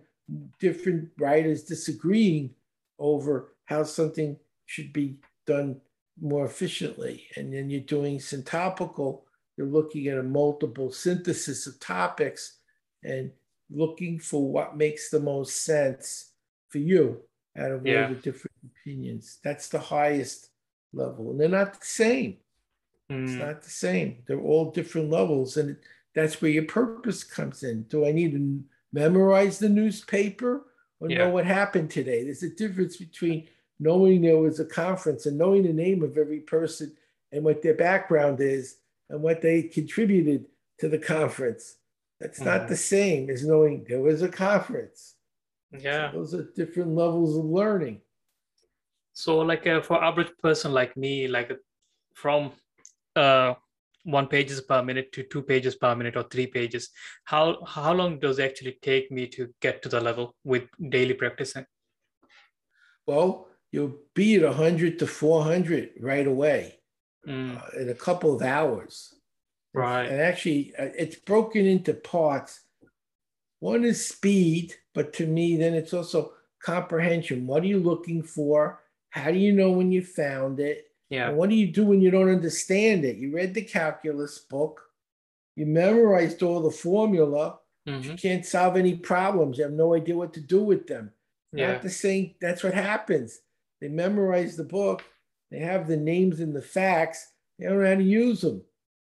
[0.58, 2.54] different writers disagreeing
[2.98, 5.80] over how something should be done
[6.20, 7.26] more efficiently.
[7.36, 9.22] And then you're doing syntopical,
[9.56, 12.58] you're looking at a multiple synthesis of topics
[13.04, 13.30] and
[13.70, 16.32] looking for what makes the most sense
[16.68, 17.20] for you
[17.58, 18.04] out of Yeah.
[18.08, 19.38] all the different opinions.
[19.42, 20.50] That's the highest
[20.92, 21.30] level.
[21.30, 22.38] And they're not the same.
[23.08, 24.22] It's Mm, not the same.
[24.26, 25.56] They're all different levels.
[25.56, 25.76] And
[26.14, 27.84] that's where your purpose comes in.
[27.84, 30.66] Do I need to memorize the newspaper
[31.00, 31.18] or Yeah.
[31.18, 32.24] know what happened today?
[32.24, 33.48] There's a difference between
[33.80, 36.92] knowing there was a conference and knowing the name of every person
[37.32, 38.76] and what their background is
[39.08, 40.46] and what they contributed
[40.78, 41.78] to the conference.
[42.20, 42.68] That's not Mhm.
[42.68, 45.16] the same as knowing there was a conference.
[45.72, 46.10] yeah.
[46.12, 48.02] Those are different levels of learning.
[49.12, 51.50] So like uh, for average person like me, like
[52.14, 52.52] from
[53.16, 53.54] uh
[54.04, 56.90] one pages per minute to two pages per minute or three pages,
[57.24, 61.14] how how long does it actually take me to get to the level with daily
[61.14, 61.66] practicing?
[63.06, 66.76] Well, you'll be at 100 to 400 right away.
[67.28, 69.14] Mm, uh, in a couple of hours.
[69.74, 70.06] right.
[70.06, 72.60] And actually, uh, it's broken into parts.
[73.60, 77.46] One is speed, but to me, then it's also comprehension.
[77.46, 78.80] What are you looking for?
[79.10, 80.86] How do you know when you found it?
[81.10, 81.28] Yeah.
[81.28, 83.16] And what do you do when you don't understand it?
[83.16, 84.80] You read the calculus book,
[85.56, 89.58] you memorized all the formula, mhm, you can't solve any problems.
[89.58, 91.12] You have no idea what to do with them.
[91.52, 91.72] Yeah.
[91.72, 92.34] Not the same.
[92.40, 93.40] That's what happens.
[93.80, 95.02] They memorize the book.
[95.50, 97.32] They have the names and the facts.
[97.58, 98.62] They don't know how to use them.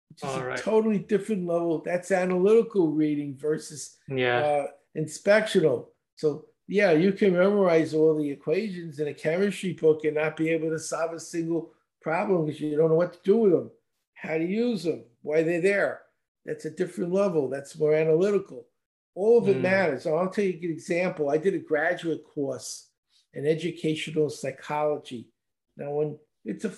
[0.09, 0.59] Which is All a right.
[0.59, 1.83] totally different level.
[1.85, 4.41] That's analytical reading versus Yeah.
[4.41, 5.89] uh, inspectional.
[6.17, 10.51] So yeah, you can memorize all the equations in a chemistry book and not be
[10.51, 13.71] able to solve a single problem because you don't know what to do with them,
[14.15, 16.03] how to use them, why they're there.
[16.47, 17.49] That's a different level.
[17.49, 18.67] That's more analytical.
[19.15, 19.63] All of it Mm.
[19.63, 20.07] matters.
[20.07, 21.29] I'll tell you an example.
[21.29, 22.90] I did a graduate course
[23.35, 25.29] in educational psychology.
[25.77, 26.73] Now, when it's a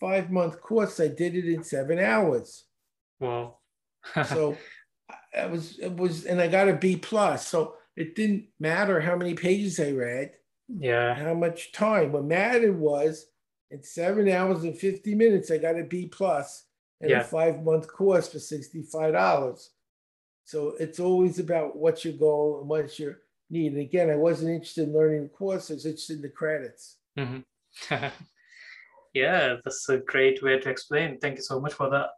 [0.00, 2.64] five month course, I did it in seven hours.
[3.20, 3.58] Wow.
[4.26, 4.56] So
[5.36, 7.46] I was it was and I got a B plus.
[7.46, 10.32] So it didn't matter how many pages I read,
[10.68, 11.14] yeah.
[11.14, 12.12] how much time.
[12.12, 13.26] What mattered was
[13.70, 16.64] in seven hours and 50 minutes, I got a B plus
[17.00, 17.20] in Yeah.
[17.20, 19.68] a five month course for $65.
[20.44, 23.18] So it's always about what's your goal and what's your
[23.52, 23.72] need.
[23.72, 26.96] And again, I wasn't interested in learning the course, I was interested in the credits.
[27.18, 27.44] Mhm.
[29.14, 31.18] yeah, that's a great way to explain.
[31.18, 32.10] Thank you so much for that.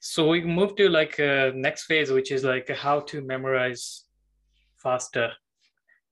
[0.00, 4.04] So we move to like uh, next phase, which is like how to memorize
[4.76, 5.32] faster.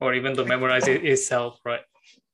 [0.00, 1.80] or even to memorize it itself, right?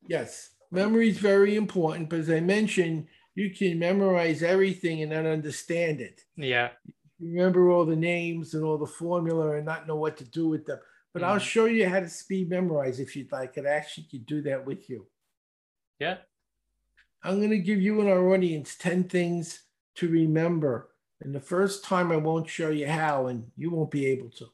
[0.08, 2.08] Yes, memory is very important.
[2.10, 6.22] But as I mentioned, you can memorize everything and not understand it.
[6.36, 6.70] Yeah.
[7.20, 10.66] Remember all the names and all the formula and not know what to do with
[10.66, 10.80] them.
[11.12, 11.40] But I'll Mhm.
[11.42, 13.56] show you how to speed memorize if you'd like.
[13.58, 15.06] It actually could do that with you.
[15.98, 16.18] Yeah.
[17.22, 19.64] I'm going to give you and our audience 10 things
[19.96, 20.90] to remember.
[21.20, 24.46] And the first time I won't show you how, and you won't be able to.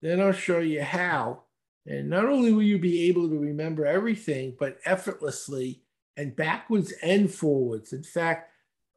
[0.00, 1.44] Then I'll show you how.
[1.86, 5.82] And not only will you be able to remember everything, but effortlessly
[6.16, 7.92] and backwards and forwards.
[7.92, 8.52] In fact,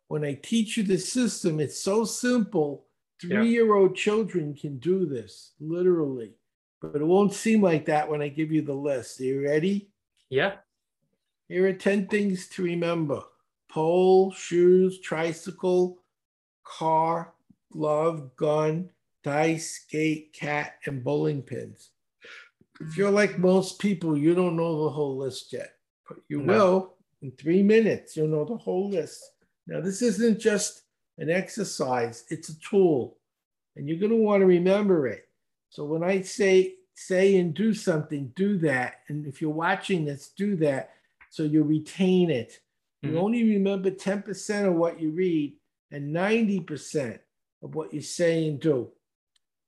[0.08, 2.86] when I teach you the system, it's so simple.
[3.20, 6.36] Three year old children can do this, literally.
[6.92, 9.20] But it won't seem like that when I give you the list.
[9.20, 9.90] Are you ready?
[10.30, 10.56] Yeah.
[11.48, 13.22] Here are 10 things to remember
[13.70, 16.00] pole, shoes, tricycle,
[16.64, 17.34] car,
[17.72, 18.90] glove, gun,
[19.24, 21.90] dice, skate, cat, and bowling pins.
[22.80, 25.76] If you're like most people, you don't know the whole list yet,
[26.08, 26.54] but you No.
[26.54, 28.16] will in three minutes.
[28.16, 29.32] You'll know the whole list.
[29.68, 30.84] Now, this isn't just
[31.18, 33.18] an exercise, it's a tool,
[33.76, 35.25] and you're going to want to remember it.
[35.76, 39.02] So when I say, say and do something, do that.
[39.10, 40.92] And if you're watching this, do that
[41.30, 42.62] so you retain it.
[43.02, 43.18] You Mhm.
[43.18, 45.60] only remember 10% of what you read
[45.92, 47.22] and 90%
[47.62, 48.94] of what you say and do.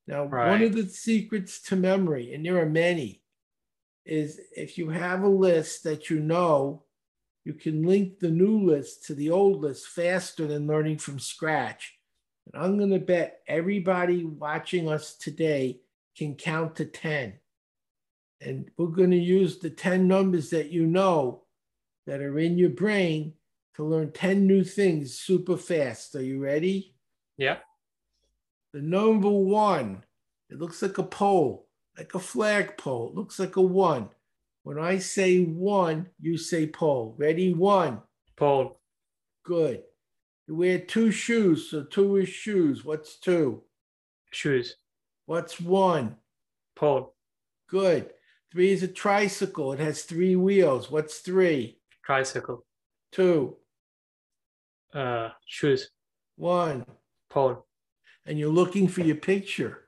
[0.07, 3.21] Now, one of the secrets to memory, and there are many,
[4.05, 6.85] is if you have a list that you know,
[7.43, 11.99] you can link the new list to the old list faster than learning from scratch.
[12.45, 15.81] And I'm going to bet everybody watching us today
[16.17, 17.33] can count to 10.
[18.41, 21.43] And we're going to use the 10 numbers that you know
[22.05, 23.33] that are in your brain
[23.75, 26.15] to learn 10 new things super fast.
[26.15, 26.95] Are you ready?
[27.37, 27.57] Yeah.
[28.73, 30.03] The number one,
[30.49, 33.09] it looks like a pole, like a flagpole.
[33.09, 34.09] It looks like a one.
[34.63, 37.15] When I say one, you say pole.
[37.17, 37.53] Ready?
[37.53, 38.01] One.
[38.35, 38.79] Pole.
[39.43, 39.83] Good.
[40.47, 42.83] You wear two shoes, so two is shoes.
[42.83, 43.63] What's two?
[44.31, 44.75] Shoes.
[45.27, 46.15] What's one?
[46.75, 47.13] Pole.
[47.69, 48.09] Good.
[48.51, 49.73] Three is a tricycle.
[49.73, 50.89] It has three wheels.
[50.89, 51.79] What's three?
[52.03, 52.65] Tricycle.
[53.11, 53.57] Two.
[54.93, 55.89] Uh, shoes.
[56.37, 56.85] One.
[57.29, 57.65] Pole.
[58.25, 59.83] and you're looking for your picture.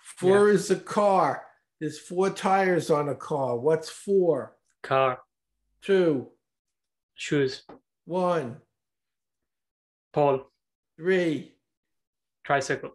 [0.00, 1.44] Four is a car.
[1.80, 3.56] There's four tires on a car.
[3.58, 4.56] What's four?
[4.82, 5.18] Car.
[5.82, 6.28] Two,
[7.14, 7.62] Shoes.
[8.04, 8.58] one,
[10.12, 10.46] Pole.
[10.96, 11.54] three.
[12.44, 12.92] Tricycle.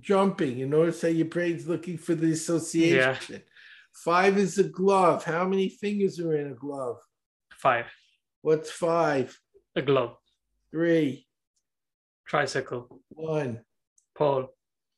[0.00, 0.58] Jumping.
[0.58, 3.42] You notice how your brain's looking for the association.
[3.92, 5.24] Five is a glove.
[5.24, 6.98] How many fingers are in a glove?
[7.52, 7.86] Five.
[8.42, 9.38] What's five?
[9.74, 10.16] A glove.
[10.70, 11.26] Three,
[12.26, 13.00] Tricycle.
[13.10, 13.60] one.
[14.16, 14.48] Pole.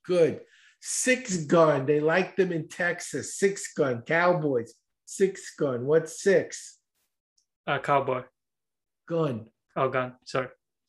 [0.05, 0.40] Good.
[0.81, 1.87] Six gun.
[1.87, 3.37] They like them in Texas.
[3.38, 4.03] Six gun.
[4.03, 4.74] Cowboys.
[5.05, 5.87] Six gun.
[5.87, 6.79] What's six?
[7.66, 8.22] A cowboy.
[9.09, 9.46] Gun.
[9.77, 10.14] Oh, gun.
[10.24, 10.48] Sorry.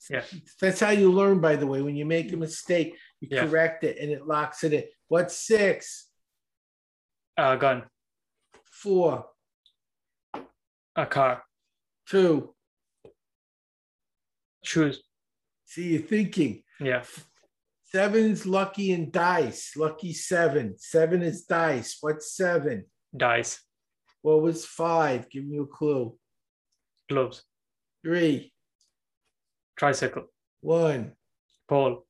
[0.09, 0.23] Yeah.
[0.61, 1.81] That's how you learn, by the way.
[1.81, 3.45] When you make a mistake, you Yeah.
[3.47, 4.83] correct it and it locks it in.
[5.07, 6.09] What's six?
[7.37, 7.83] A gun.
[8.65, 9.25] Four,
[10.95, 11.43] A car.
[12.07, 12.53] two.
[14.63, 15.01] Shoes.
[15.65, 16.63] See, you're thinking.
[16.79, 17.03] Yeah.
[17.85, 19.75] Seven's lucky in dice.
[19.75, 20.75] Lucky seven.
[20.77, 21.97] Seven is dice.
[22.01, 22.85] What's seven?
[23.15, 23.61] Dice.
[24.21, 25.29] What was five?
[25.29, 26.17] Give me a clue.
[27.09, 27.43] Gloves.
[28.03, 28.53] Three,
[29.77, 30.25] Tricycle.
[30.61, 31.15] one.
[31.67, 32.05] Pole.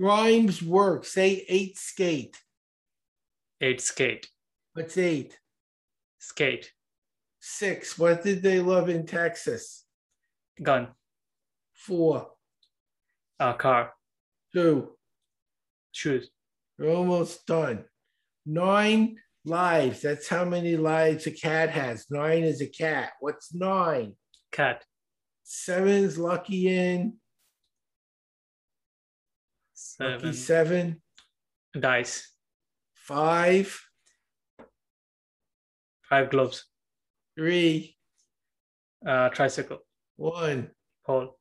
[0.00, 1.04] Rhymes work.
[1.04, 2.34] Say eight skate.
[3.60, 3.82] Eight.
[3.82, 4.30] Skate.
[4.72, 5.38] What's eight?
[6.18, 6.72] Skate.
[7.40, 7.98] Six.
[7.98, 9.84] What did they love in Texas?
[10.62, 10.88] Gun.
[11.74, 12.30] Four,
[13.38, 13.92] A car.
[14.54, 14.90] two.
[15.92, 16.30] Shoes.
[16.78, 17.84] We're almost done.
[18.46, 20.00] Nine lives.
[20.00, 22.06] That's how many lives a cat has.
[22.10, 23.12] Nine is a cat.
[23.20, 24.14] What's nine?
[24.50, 24.82] Cat.
[25.44, 27.19] Seven is lucky in.
[30.00, 30.34] Lucky Seven.
[30.34, 31.02] seven.
[31.78, 32.32] Dice.
[32.94, 33.78] Five.
[36.02, 36.64] Five gloves.
[37.36, 37.96] Three.
[39.06, 39.80] Uh, tricycle.
[40.16, 40.70] One.
[41.06, 41.38] Pole.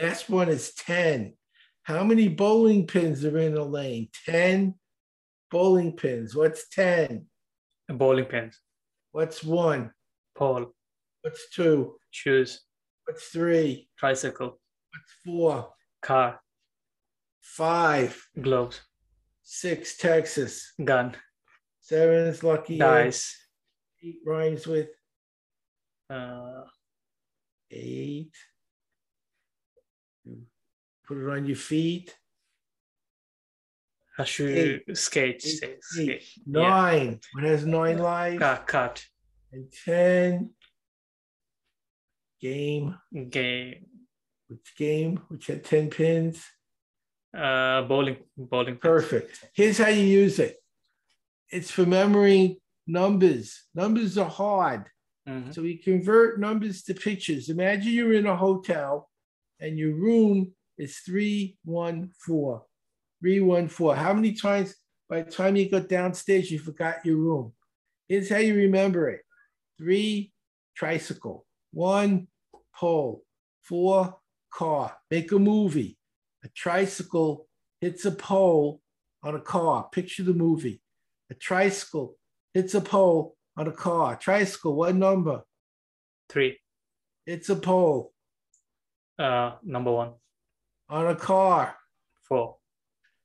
[0.00, 1.34] Last one is 10.
[1.84, 4.08] How many bowling pins are in a lane?
[4.26, 4.74] 10
[5.50, 6.34] bowling pins.
[6.34, 7.26] What's 10?
[7.88, 8.58] Bowling pins.
[9.12, 9.92] What's one?
[10.34, 10.74] Pole.
[11.22, 11.94] What's two?
[12.10, 12.62] Shoes.
[13.04, 13.88] What's three?
[13.96, 14.58] Tricycle.
[14.90, 15.68] What's four?
[16.02, 16.40] Car.
[17.54, 18.20] Five.
[18.40, 18.80] Gloves.
[19.42, 20.72] Six, Texas.
[20.82, 21.14] Gun.
[21.80, 22.78] Seven is lucky.
[22.78, 23.36] Dice.
[24.02, 24.88] Eight rhymes with
[26.10, 26.64] Uh,
[27.70, 28.32] eight.
[30.24, 30.46] You
[31.06, 32.16] Put it on your feet.
[34.18, 34.82] Hashu skate.
[34.88, 36.22] Eight, skate, eight, skate.
[36.46, 37.20] Nine.
[37.32, 38.02] What has nine Yeah.
[38.04, 38.38] lives?
[38.38, 39.06] Cut, cut.
[39.52, 40.54] And 10.
[42.40, 42.98] Game.
[43.28, 43.86] Game.
[44.48, 45.16] Which game?
[45.28, 46.44] Which had 10 pins?
[47.36, 48.16] Uh, bowling.
[48.36, 48.76] Bowling.
[48.76, 49.44] Perfect.
[49.54, 50.56] Here's how you use it
[51.50, 53.64] it's for memory numbers.
[53.74, 54.86] Numbers are hard.
[55.28, 55.54] Mhm.
[55.54, 57.48] So we convert numbers to pictures.
[57.48, 59.10] Imagine you're in a hotel
[59.60, 62.60] and your room is 314.
[63.20, 63.96] 314.
[63.96, 64.74] How many times
[65.08, 67.52] by the time you got downstairs you forgot your room?
[68.08, 69.22] Here's how you remember it
[69.78, 70.32] three,
[70.76, 72.28] tricycle, one,
[72.74, 73.24] pole,
[73.62, 74.18] four,
[74.52, 74.96] car.
[75.10, 75.98] Make a movie.
[76.44, 77.48] A tricycle
[77.80, 78.82] hits a pole
[79.22, 79.88] on a car.
[79.90, 80.82] Picture the movie.
[81.30, 82.16] A tricycle
[82.52, 84.16] hits a pole on a car.
[84.16, 85.42] Tricycle, what number?
[86.28, 86.58] Three.
[87.26, 88.12] It's a pole
[89.18, 90.14] Uh, number one.
[90.88, 91.76] on a car.
[92.28, 92.58] Four.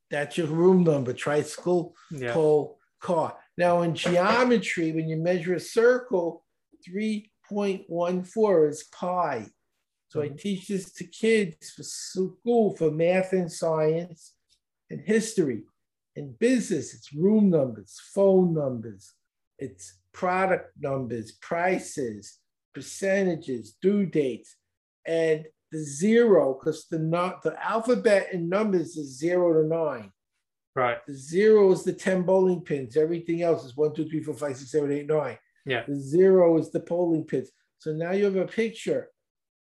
[0.10, 1.14] That's your room number.
[1.14, 2.34] Tricycle, Yeah.
[2.34, 3.38] pole, car.
[3.58, 6.46] Now in geometry, when you measure a circle,
[6.88, 9.48] 3.14 is pi.
[10.10, 14.34] So I teach this to kids for school for math and science
[14.90, 15.64] and history.
[16.16, 19.14] and business, it's room numbers, phone numbers,
[19.60, 22.40] it's product numbers, prices,
[22.74, 24.56] percentages, due dates,
[25.06, 30.12] and the zero, because the not the alphabet in numbers is zero to nine.
[30.76, 30.98] Right.
[31.08, 32.98] The zero is the 10 bowling pins.
[32.98, 35.38] Everything else is one, two, three, four, five, six, seven, eight, nine.
[35.66, 35.84] Yeah.
[35.88, 37.52] The zero is the bowling pins.
[37.78, 39.10] So now you have a picture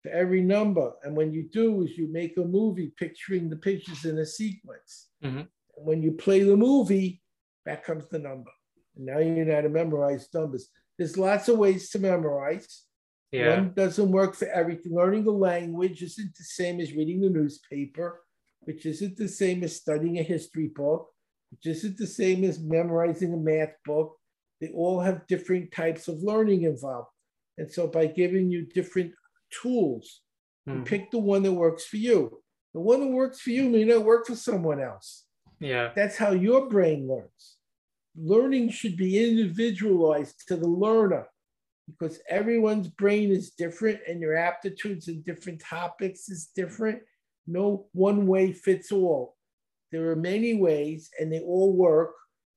[0.03, 0.93] for every number.
[1.03, 5.09] And when you do is you make a movie picturing the pictures in a sequence.
[5.23, 5.49] Mhm.
[5.77, 7.23] And when you play the movie,
[7.65, 8.51] back comes the number.
[8.97, 10.71] And now you know how to memorize numbers.
[10.99, 12.87] There's lots of ways to memorize.
[13.33, 13.61] Yeah.
[13.61, 14.95] One doesn't work for everything.
[14.95, 18.25] Learning a language isn't the same as reading the newspaper,
[18.61, 21.09] which isn't the same as studying a history book,
[21.51, 24.17] which isn't the same as memorizing a math book.
[24.61, 27.09] They all have different types of learning involved.
[27.57, 29.13] And so by giving you different
[29.51, 30.23] tools,
[30.69, 30.85] Mhm.
[30.87, 32.43] pick the one that works for you.
[32.73, 35.27] The one that works for you may not work for someone else.
[35.59, 35.93] Yeah.
[35.95, 37.59] That's how your brain learns.
[38.17, 41.29] Learning should be individualized to the learner
[41.87, 47.03] because everyone's brain is different and your aptitudes in different topics is different.
[47.47, 49.37] No one way fits all.
[49.91, 52.15] There are many ways and they all work,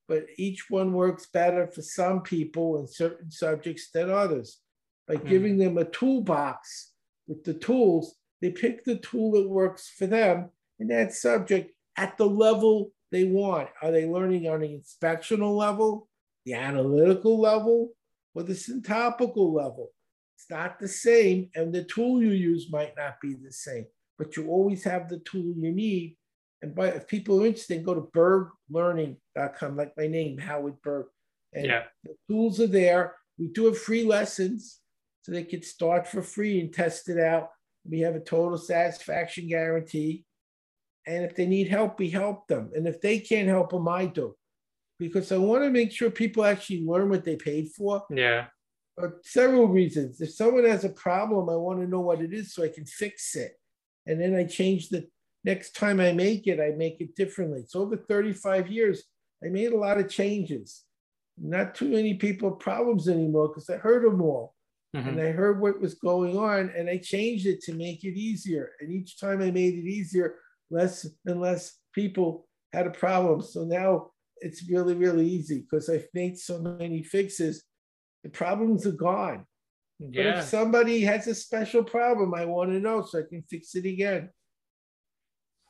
[0.08, 4.62] but each one works better for some people in certain subjects than others.
[5.08, 5.28] By Mhm.
[5.30, 6.94] giving them a toolbox
[7.28, 12.18] with the tools, they pick the tool that works for them in that subject at
[12.18, 13.70] the level they want.
[13.82, 16.10] Are they learning on the inspectional level,
[16.46, 17.96] the analytical level,
[18.34, 19.94] or the syntopical level?
[20.36, 23.86] It's not the same, and the tool you use might not be the same,
[24.18, 26.18] but you always have the tool you need.
[26.62, 31.08] And by, if people are interested, go to berglearning.com, like my name, Howard Berg.
[31.54, 31.88] And Yeah.
[32.04, 33.18] the tools are there.
[33.38, 34.82] We do have free lessons
[35.24, 37.50] so they could start for free and test it out.
[37.90, 40.26] We have a total satisfaction guarantee.
[41.08, 42.72] And if they need help, we help them.
[42.76, 44.36] And if they can't help them, I do.
[45.00, 48.48] Because I want to make sure people actually learn what they paid for Yeah.
[48.96, 50.22] for several reasons.
[50.22, 52.86] If someone has a problem, I want to know what it is so I can
[52.86, 53.54] fix it.
[54.06, 55.08] And then I change the
[55.46, 57.64] next time I make it, I make it differently.
[57.68, 59.04] So over 35 years,
[59.44, 60.84] I made a lot of changes.
[61.38, 64.54] Not too many people have problems anymore because I heard them all
[64.96, 65.08] Mhm.
[65.08, 68.74] and I heard what was going on and I changed it to make it easier.
[68.80, 73.42] And each time I made it easier, less and less people had a problem.
[73.42, 77.64] So now it's really, really easy because I've made so many fixes.
[78.24, 79.46] The problems are gone.
[80.00, 83.76] But if somebody has a special problem, I want to know so I can fix
[83.76, 84.30] it again.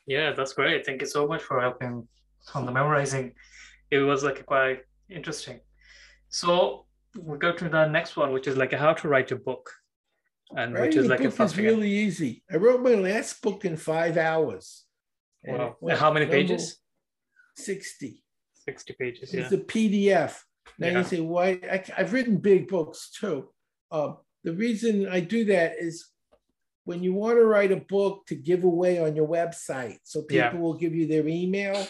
[0.05, 0.86] Yeah, that's great.
[0.86, 2.07] Thank you so much for helping
[2.53, 3.36] on the memorizing.
[3.91, 5.62] It was like quite interesting.
[6.29, 6.88] So
[7.19, 9.69] we go to the next one, which is like how to write a book,
[10.56, 12.43] and which Writing is a like a book is really easy.
[12.52, 14.86] I wrote my last book in five hours.
[15.45, 15.76] Wow.
[15.82, 16.78] And how many pages?
[17.57, 18.24] 60.
[18.66, 19.34] 60 pages.
[19.34, 19.41] Yeah.
[19.41, 20.39] It's a PDF.
[20.80, 20.97] Now Yeah.
[20.99, 21.59] you say, why?
[21.70, 23.49] I, have written big books too.
[23.91, 26.09] Um, the reason I do that is
[26.86, 30.38] when you want to write a book to give away on your website, so people
[30.38, 30.55] Yeah.
[30.55, 31.86] will give you their email.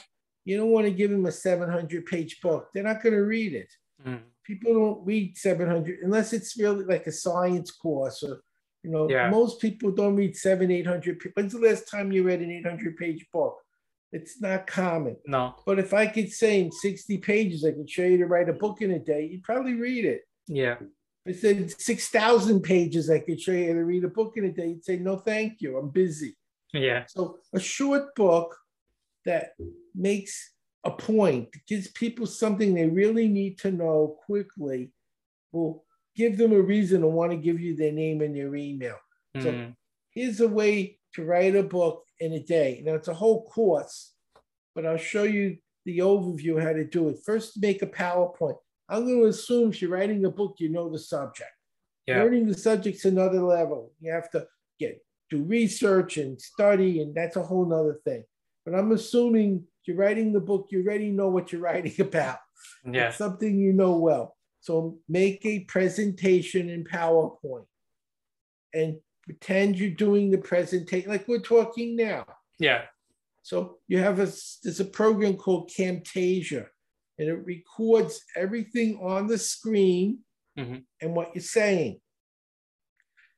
[0.46, 2.70] You don't want to give them a 700 page book.
[2.74, 3.72] They're not going to read it.
[4.06, 4.22] Mm.
[4.46, 8.42] People don't read 700 unless it's really like a science course or,
[8.84, 9.30] you know, Yeah.
[9.30, 11.20] most people don't read seven, 800.
[11.20, 13.58] pa- When's the last time you read an 800 page book?
[14.12, 15.18] It's not common.
[15.26, 15.56] No.
[15.66, 18.54] But if I could say in 60 pages, I could show you to write a
[18.54, 20.22] book in a day, you'd probably read it.
[20.48, 20.78] Yeah.
[21.26, 24.52] If I said 6,000 pages, I could show you to read a book in a
[24.52, 26.36] day, you'd say, no, thank you, I'm busy.
[26.74, 27.06] Yeah.
[27.08, 28.56] So a short book
[29.26, 29.54] that
[29.96, 30.53] makes
[30.84, 34.92] a point, gives people something they really need to know quickly,
[35.52, 38.98] will give them a reason to want to give you their name and their email.
[39.36, 39.44] Mm.
[39.44, 39.70] So hmm.
[40.12, 42.82] here's a way to write a book in a day.
[42.86, 44.14] Now it's a whole course,
[44.76, 47.18] but I'll show you the overview how to do it.
[47.26, 48.58] First, make a PowerPoint.
[48.90, 51.50] I'm going to assume if you're writing a book, you know the subject.
[52.06, 52.22] Yeah.
[52.22, 53.94] Learning the subject's another level.
[54.00, 54.46] You have to
[54.80, 58.24] get do research and study, and that's a whole nother thing.
[58.66, 62.38] But I'm assuming you're writing the book, you already know what you're writing about.
[62.86, 63.10] Yeah.
[63.10, 64.36] It's something you know well.
[64.62, 67.66] So make a presentation in PowerPoint
[68.74, 72.26] and pretend you're doing the presentation like we're talking now.
[72.60, 72.84] Yeah.
[73.42, 74.32] So you have a
[74.64, 76.68] there's a program called Camtasia,
[77.20, 80.20] and it records everything on the screen
[80.58, 80.78] mm-hmm.
[81.02, 82.00] and what you're saying.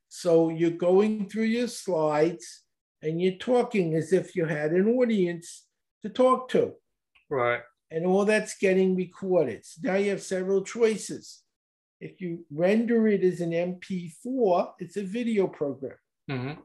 [0.10, 2.64] So you're going through your slides
[3.02, 5.65] and you're talking as if you had an audience
[6.06, 6.74] to talk to.
[7.30, 7.62] Right.
[7.92, 9.66] And all that's getting recorded.
[9.66, 11.42] So now you have several choices.
[12.00, 15.98] If you render it as an MP4, it's a video program.
[16.30, 16.62] Mm-hmm.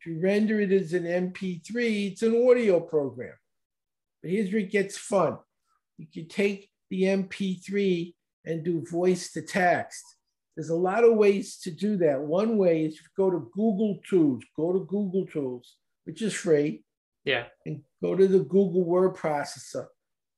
[0.00, 3.34] If you render it as an MP3, it's an audio program.
[4.22, 5.38] But here's where it gets fun.
[5.98, 8.14] You can take the MP3
[8.46, 10.04] and do voice to text.
[10.56, 12.20] There's a lot of ways to do that.
[12.20, 16.84] One way is go to Google Tools, go to Google Tools, which is free.
[17.24, 17.44] Yeah.
[17.66, 19.86] And go to the Google Word Processor.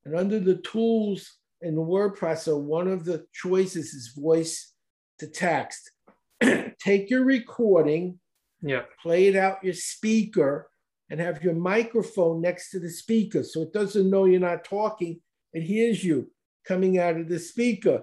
[0.04, 4.72] And under the tools in the word processor, one of the choices is voice
[5.18, 5.90] to text.
[6.80, 8.18] Take your recording,
[8.60, 8.82] yeah.
[9.00, 10.68] play it out your speaker,
[11.08, 15.20] and have your microphone next to the speaker so it doesn't know you're not talking.
[15.52, 16.30] It hears you
[16.66, 18.02] coming out of the speaker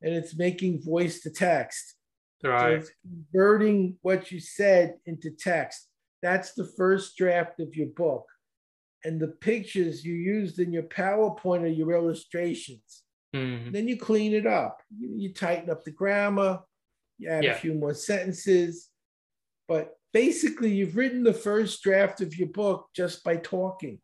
[0.00, 1.96] and it's making voice to text.
[2.42, 2.82] Right.
[2.82, 5.88] So converting what you said into text.
[6.22, 8.26] That's the first draft of your book
[9.06, 13.04] and the pictures you used in your PowerPoint are your illustrations.
[13.34, 13.70] Mm-hmm.
[13.70, 14.80] Then you clean it up.
[14.98, 16.60] You, you, tighten up the grammar,
[17.18, 17.52] you add yeah.
[17.52, 18.88] a few more sentences.
[19.68, 24.00] But basically, you've written the first draft of your book just by talking.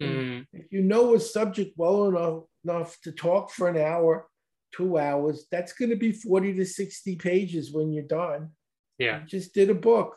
[0.00, 0.42] Mm-hmm.
[0.52, 4.28] If you know a subject well enough, enough to talk for an hour,
[4.72, 8.50] two hours, that's going to be 40 to 60 pages when you're done.
[8.98, 9.20] Yeah.
[9.20, 10.16] You just did a book.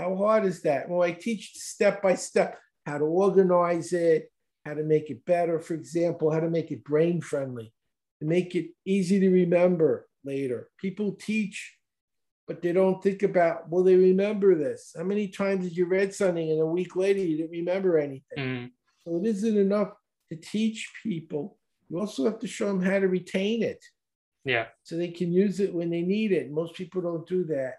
[0.00, 0.88] How hard is that?
[0.88, 4.32] Well, I teach step by step how to organize it,
[4.64, 7.72] how to make it better, for example, how to make it brain friendly,
[8.20, 10.70] to make it easy to remember later.
[10.78, 11.76] People teach,
[12.48, 14.94] but they don't think about, will they remember this?
[14.96, 18.38] How many times did you read something and a week later you didn't remember anything?
[18.38, 18.70] Mm.
[19.04, 19.92] So it isn't enough
[20.30, 21.58] to teach people.
[21.90, 23.84] You also have to show them how to retain it.
[24.46, 24.66] Yeah.
[24.82, 26.50] So they can use it when they need it.
[26.50, 27.74] Most people don't do that.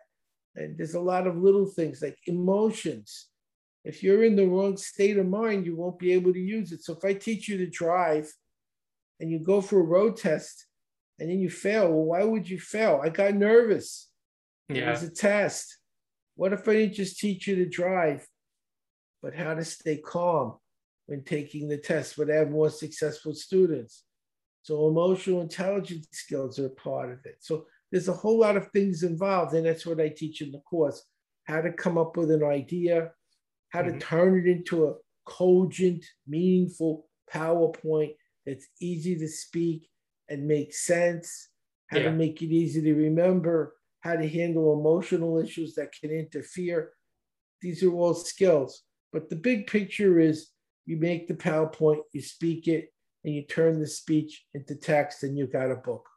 [0.56, 3.28] And there's a lot of little things like emotions
[3.84, 6.84] if you're in the wrong state of mind, you won't be able to use it.
[6.84, 8.32] So if I teach you to drive
[9.20, 10.68] and you go for a road test
[11.20, 13.02] and then you fail, well, why would you fail?
[13.04, 14.10] I got nervous.
[14.70, 14.88] Yeah.
[14.88, 15.78] It was a test.
[16.36, 18.26] What if I didn't just teach you to drive,
[19.22, 20.58] but how to stay calm
[21.08, 24.04] when taking the test, but have more successful students?
[24.64, 27.38] So emotional intelligence skills are part of it.
[27.40, 30.60] So there's a whole lot of things involved, and that's what I teach in the
[30.60, 31.04] course:
[31.46, 33.12] how to come up with an idea,
[33.70, 34.00] how to mm-hmm.
[34.00, 38.16] turn it into a cogent, meaningful PowerPoint
[38.46, 39.88] that's easy to speak
[40.30, 41.50] and make sense,
[41.88, 42.04] how yeah.
[42.06, 46.94] to make it easy to remember, how to handle emotional issues that can interfere.
[47.62, 48.84] These are all skills.
[49.14, 50.50] But the big picture is
[50.86, 52.90] you make the PowerPoint, you speak it,
[53.24, 56.08] and you turn the speech into text, and you got a book.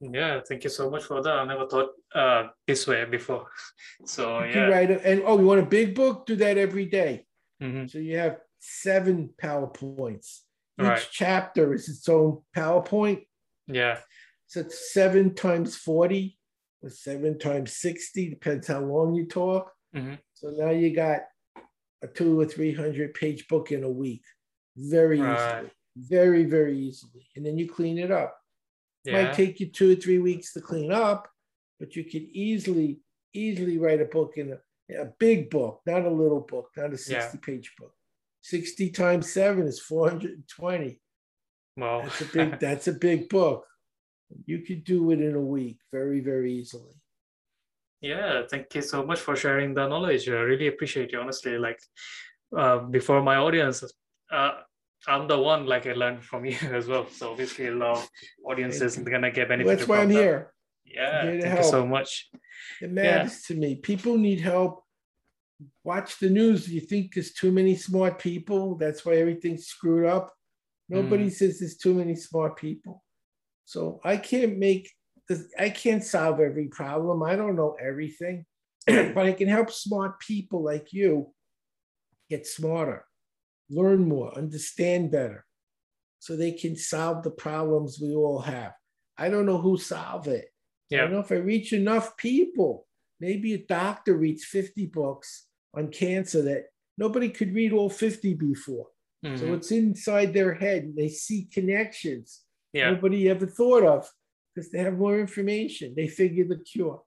[0.00, 1.32] Yeah, thank you so much for that.
[1.32, 3.46] I never thought uh, this way before.
[4.04, 6.26] So you yeah, write and oh, you want a big book?
[6.26, 7.24] Do that every day.
[7.62, 7.86] Mm-hmm.
[7.86, 10.40] So you have seven powerpoints.
[10.78, 11.08] Each right.
[11.10, 13.22] chapter is its own PowerPoint.
[13.66, 13.98] Yeah.
[14.46, 16.38] So it's seven times forty,
[16.82, 19.72] or seven times sixty, depends how long you talk.
[19.94, 20.14] Mm-hmm.
[20.34, 21.20] So now you got
[22.02, 24.22] a two or three hundred page book in a week,
[24.76, 25.64] very right.
[25.64, 28.36] easily, very very easily, and then you clean it up.
[29.06, 29.22] Yeah.
[29.22, 31.28] Might take you two or three weeks to clean up,
[31.78, 32.98] but you could easily,
[33.32, 36.98] easily write a book in a, a big book, not a little book, not a
[36.98, 37.40] 60 yeah.
[37.40, 37.92] page book.
[38.42, 41.00] 60 times seven is 420.
[41.76, 43.64] Well, that's a big, that's a big book.
[44.44, 46.94] You could do it in a week very, very easily.
[48.00, 50.28] Yeah, thank you so much for sharing the knowledge.
[50.28, 51.58] I really appreciate you, honestly.
[51.58, 51.80] Like
[52.56, 53.82] uh, before my audience,
[54.30, 54.52] uh,
[55.08, 57.06] I'm the one like I learned from you as well.
[57.08, 58.10] So obviously a lot of
[58.44, 59.78] audiences are gonna get benefit.
[59.78, 60.14] That's why I'm that.
[60.14, 60.52] here.
[60.84, 61.64] Yeah, here thank help.
[61.64, 62.30] you so much.
[62.80, 63.54] It matters yeah.
[63.54, 63.76] to me.
[63.76, 64.82] People need help.
[65.84, 66.68] Watch the news.
[66.68, 68.76] You think there's too many smart people.
[68.76, 70.32] That's why everything's screwed up.
[70.88, 71.32] Nobody mm.
[71.32, 73.02] says there's too many smart people.
[73.64, 74.90] So I can't make
[75.28, 77.22] this, I can't solve every problem.
[77.22, 78.44] I don't know everything,
[78.86, 81.32] but I can help smart people like you
[82.30, 83.04] get smarter,
[83.70, 85.44] learn more, understand better,
[86.18, 88.72] so they can solve the problems we all have.
[89.16, 90.46] I don't know who solve it.
[90.92, 92.86] I don't know if I reach enough people.
[93.20, 96.66] Maybe a doctor reads 50 books on cancer that
[96.98, 98.88] nobody could read all 50 before.
[99.34, 99.54] So Mhm.
[99.56, 102.90] it's inside their head and they see connections Yeah.
[102.92, 104.08] nobody ever thought of
[104.54, 105.94] because they have more information.
[105.94, 107.02] They figure the cure.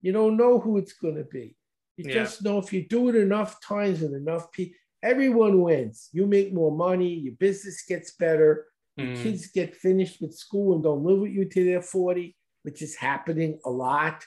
[0.00, 1.56] You don't know who it's going to be.
[1.96, 2.12] You Yeah.
[2.12, 6.08] just know if you do it enough times and enough people, everyone wins.
[6.12, 9.22] You make more money, your business gets better, your Mhm.
[9.22, 12.96] kids get finished with school and don't live with you till they're 40, which is
[12.96, 14.24] happening a lot.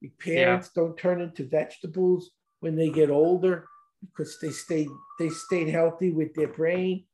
[0.00, 3.66] Your parents don't turn into vegetables when they get older
[4.00, 7.06] because they stayed they stayed healthy with their brain.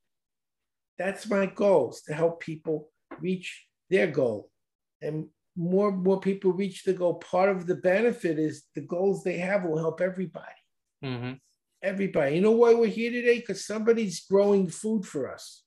[0.99, 2.91] That's my goals to help people
[3.21, 4.51] reach their goal.
[5.01, 7.15] And more more people reach the goal.
[7.17, 10.61] Part of the benefit is the goals they have will help everybody.
[11.03, 11.41] Mhm.
[11.83, 12.37] Everybody.
[12.37, 13.41] You know why we're here today?
[13.41, 15.64] Because somebody's growing food for us.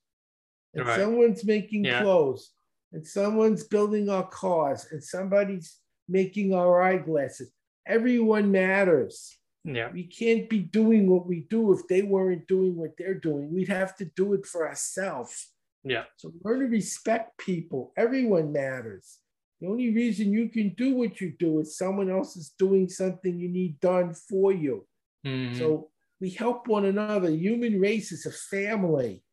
[0.73, 0.99] And Right.
[0.99, 2.01] someone's making Yeah.
[2.01, 2.53] clothes.
[2.91, 4.87] And someone's building our cars.
[4.91, 7.51] And somebody's making our eyeglasses.
[7.85, 9.37] Everyone matters.
[9.65, 9.91] Yeah.
[9.91, 13.51] We can't be doing what we do if they weren't doing what they're doing.
[13.51, 15.51] We'd have to do it for ourselves.
[15.83, 16.05] Yeah.
[16.17, 17.91] So learn to respect people.
[17.97, 19.19] Everyone matters.
[19.59, 23.39] The only reason you can do what you do is someone else is doing something
[23.39, 24.87] you need done for you.
[25.25, 25.57] Mhm.
[25.57, 25.91] So
[26.21, 27.29] we help one another.
[27.29, 29.23] Human race is a family.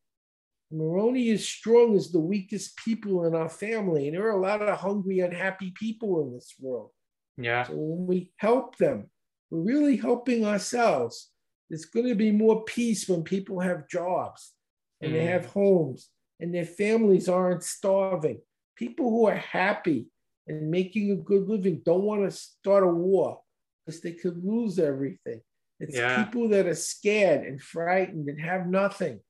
[0.71, 4.07] And we're only as strong as the weakest people in our family.
[4.07, 6.91] And there are a lot of hungry, unhappy people in this world.
[7.37, 7.63] yeah.
[7.63, 9.09] So when we help them,
[9.49, 11.31] we're really helping ourselves.
[11.69, 14.53] There's going to be more peace when people have jobs
[15.01, 15.31] and they Mm.
[15.31, 16.09] have homes
[16.39, 18.41] and their families aren't starving.
[18.75, 20.07] People who are happy
[20.47, 23.41] and making a good living don't want to start a war
[23.85, 25.41] because they could lose everything.
[25.79, 26.23] It's Yeah.
[26.23, 29.21] people that are scared and frightened and have nothing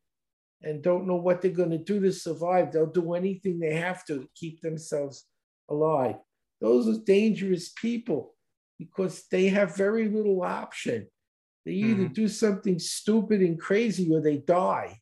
[0.62, 2.72] and don't know what they're going to do to survive.
[2.72, 5.28] They'll do anything they have to to keep themselves
[5.70, 6.18] alive.
[6.62, 8.36] Those are dangerous people
[8.78, 11.10] because they have very little option.
[11.66, 12.14] They either Mhm.
[12.14, 15.00] do something stupid and crazy or they die.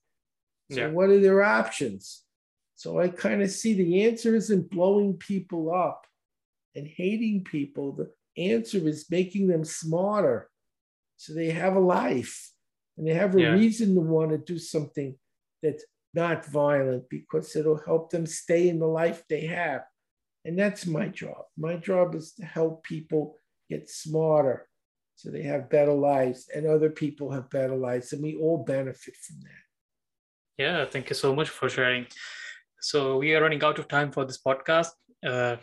[0.72, 0.92] So, Yeah.
[0.92, 2.24] what are their options?
[2.76, 6.06] So, I kind of see the answer isn't blowing people up
[6.76, 7.94] and hating people.
[7.94, 10.51] The answer is making them smarter
[11.22, 12.52] so they have a life
[12.98, 13.54] and they have a Yeah.
[13.54, 15.10] reason to want to do something
[15.62, 19.84] that's not violent because it'll help them stay in the life they have.
[20.46, 21.42] And that's my job.
[21.56, 23.24] My job is to help people
[23.70, 24.68] get smarter
[25.16, 28.14] so they have better lives and other people have better lives.
[28.14, 29.64] And we all benefit from that.
[30.58, 32.08] Yeah, thank you so much for sharing.
[32.80, 34.94] So we are running out of time for this podcast.
[35.24, 35.58] Uh,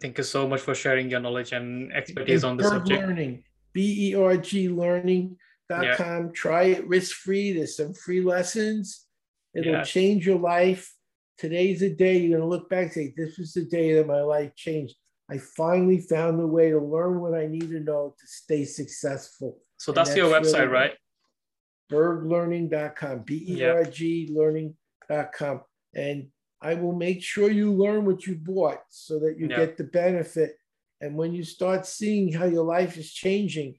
[0.00, 3.00] thank you so much for sharing your knowledge and expertise on the subject.
[3.00, 6.32] Learning, B E R G learning.com.
[6.32, 7.52] Try it risk free.
[7.52, 9.06] There's some free lessons.
[9.54, 9.82] It'll Yeah.
[9.82, 10.94] change your life.
[11.38, 14.06] Today's the day you're going to look back and say, This was the day that
[14.06, 14.96] my life changed.
[15.30, 19.58] I finally found a way to learn what I need to know to stay successful.
[19.78, 20.92] So And that's your that's website, really- right?
[21.90, 25.62] berglearning.com, B E R G learning.com.
[25.94, 26.28] And
[26.60, 29.56] I will make sure you learn what you bought so that you Yeah.
[29.58, 30.56] get the benefit.
[31.02, 33.74] And when you start seeing how your life is changing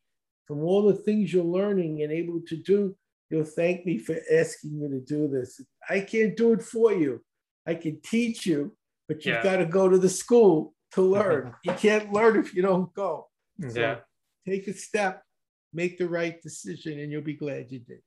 [0.45, 2.95] from all the things you're learning and able to do,
[3.30, 5.61] you'll thank me for asking you to do this.
[5.89, 7.24] I can't do it for you.
[7.65, 8.76] I can teach you,
[9.07, 9.43] but you've Yeah.
[9.43, 11.55] got to go to the school to learn.
[11.63, 13.30] you can't learn if you don't go.
[13.69, 13.99] So Yeah.
[14.45, 15.24] take a step,
[15.71, 18.01] make the right decision, and you'll be glad you did.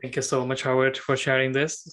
[0.00, 1.92] Thank you so much, Howard, for sharing this.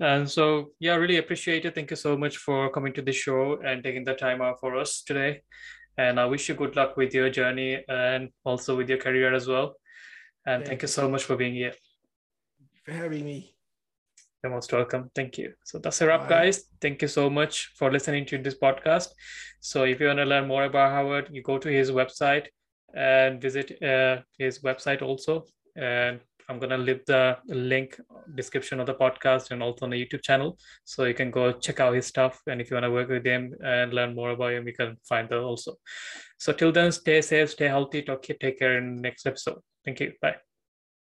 [0.00, 1.74] And so, yeah, really appreciate it.
[1.74, 4.76] Thank you so much for coming to the show and taking the time out for
[4.76, 5.42] us today.
[5.98, 9.46] And I wish you good luck with your journey and also with your career as
[9.46, 9.74] well.
[10.46, 11.74] And Thank thank you so much for being here.
[12.84, 13.54] for having me.
[14.42, 15.10] You're most welcome.
[15.14, 15.52] Thank you.
[15.64, 16.28] So that's a wrap, Bye.
[16.28, 16.64] guys.
[16.80, 19.08] Thank you so much for listening to this podcast.
[19.60, 22.46] So if you want to learn more about Howard, you go to his website
[22.94, 25.44] and visit uh, his website also.
[25.76, 26.20] And
[26.50, 27.98] I'm gonna leave the link
[28.34, 31.78] description of the podcast and also on the YouTube channel, so you can go check
[31.78, 32.42] out his stuff.
[32.48, 34.96] And if you want to work with him and learn more about him, you can
[35.08, 35.76] find that also.
[36.38, 38.02] So till then, stay safe, stay healthy.
[38.02, 39.60] Talk, take care in next episode.
[39.84, 40.12] Thank you.
[40.20, 40.49] Bye.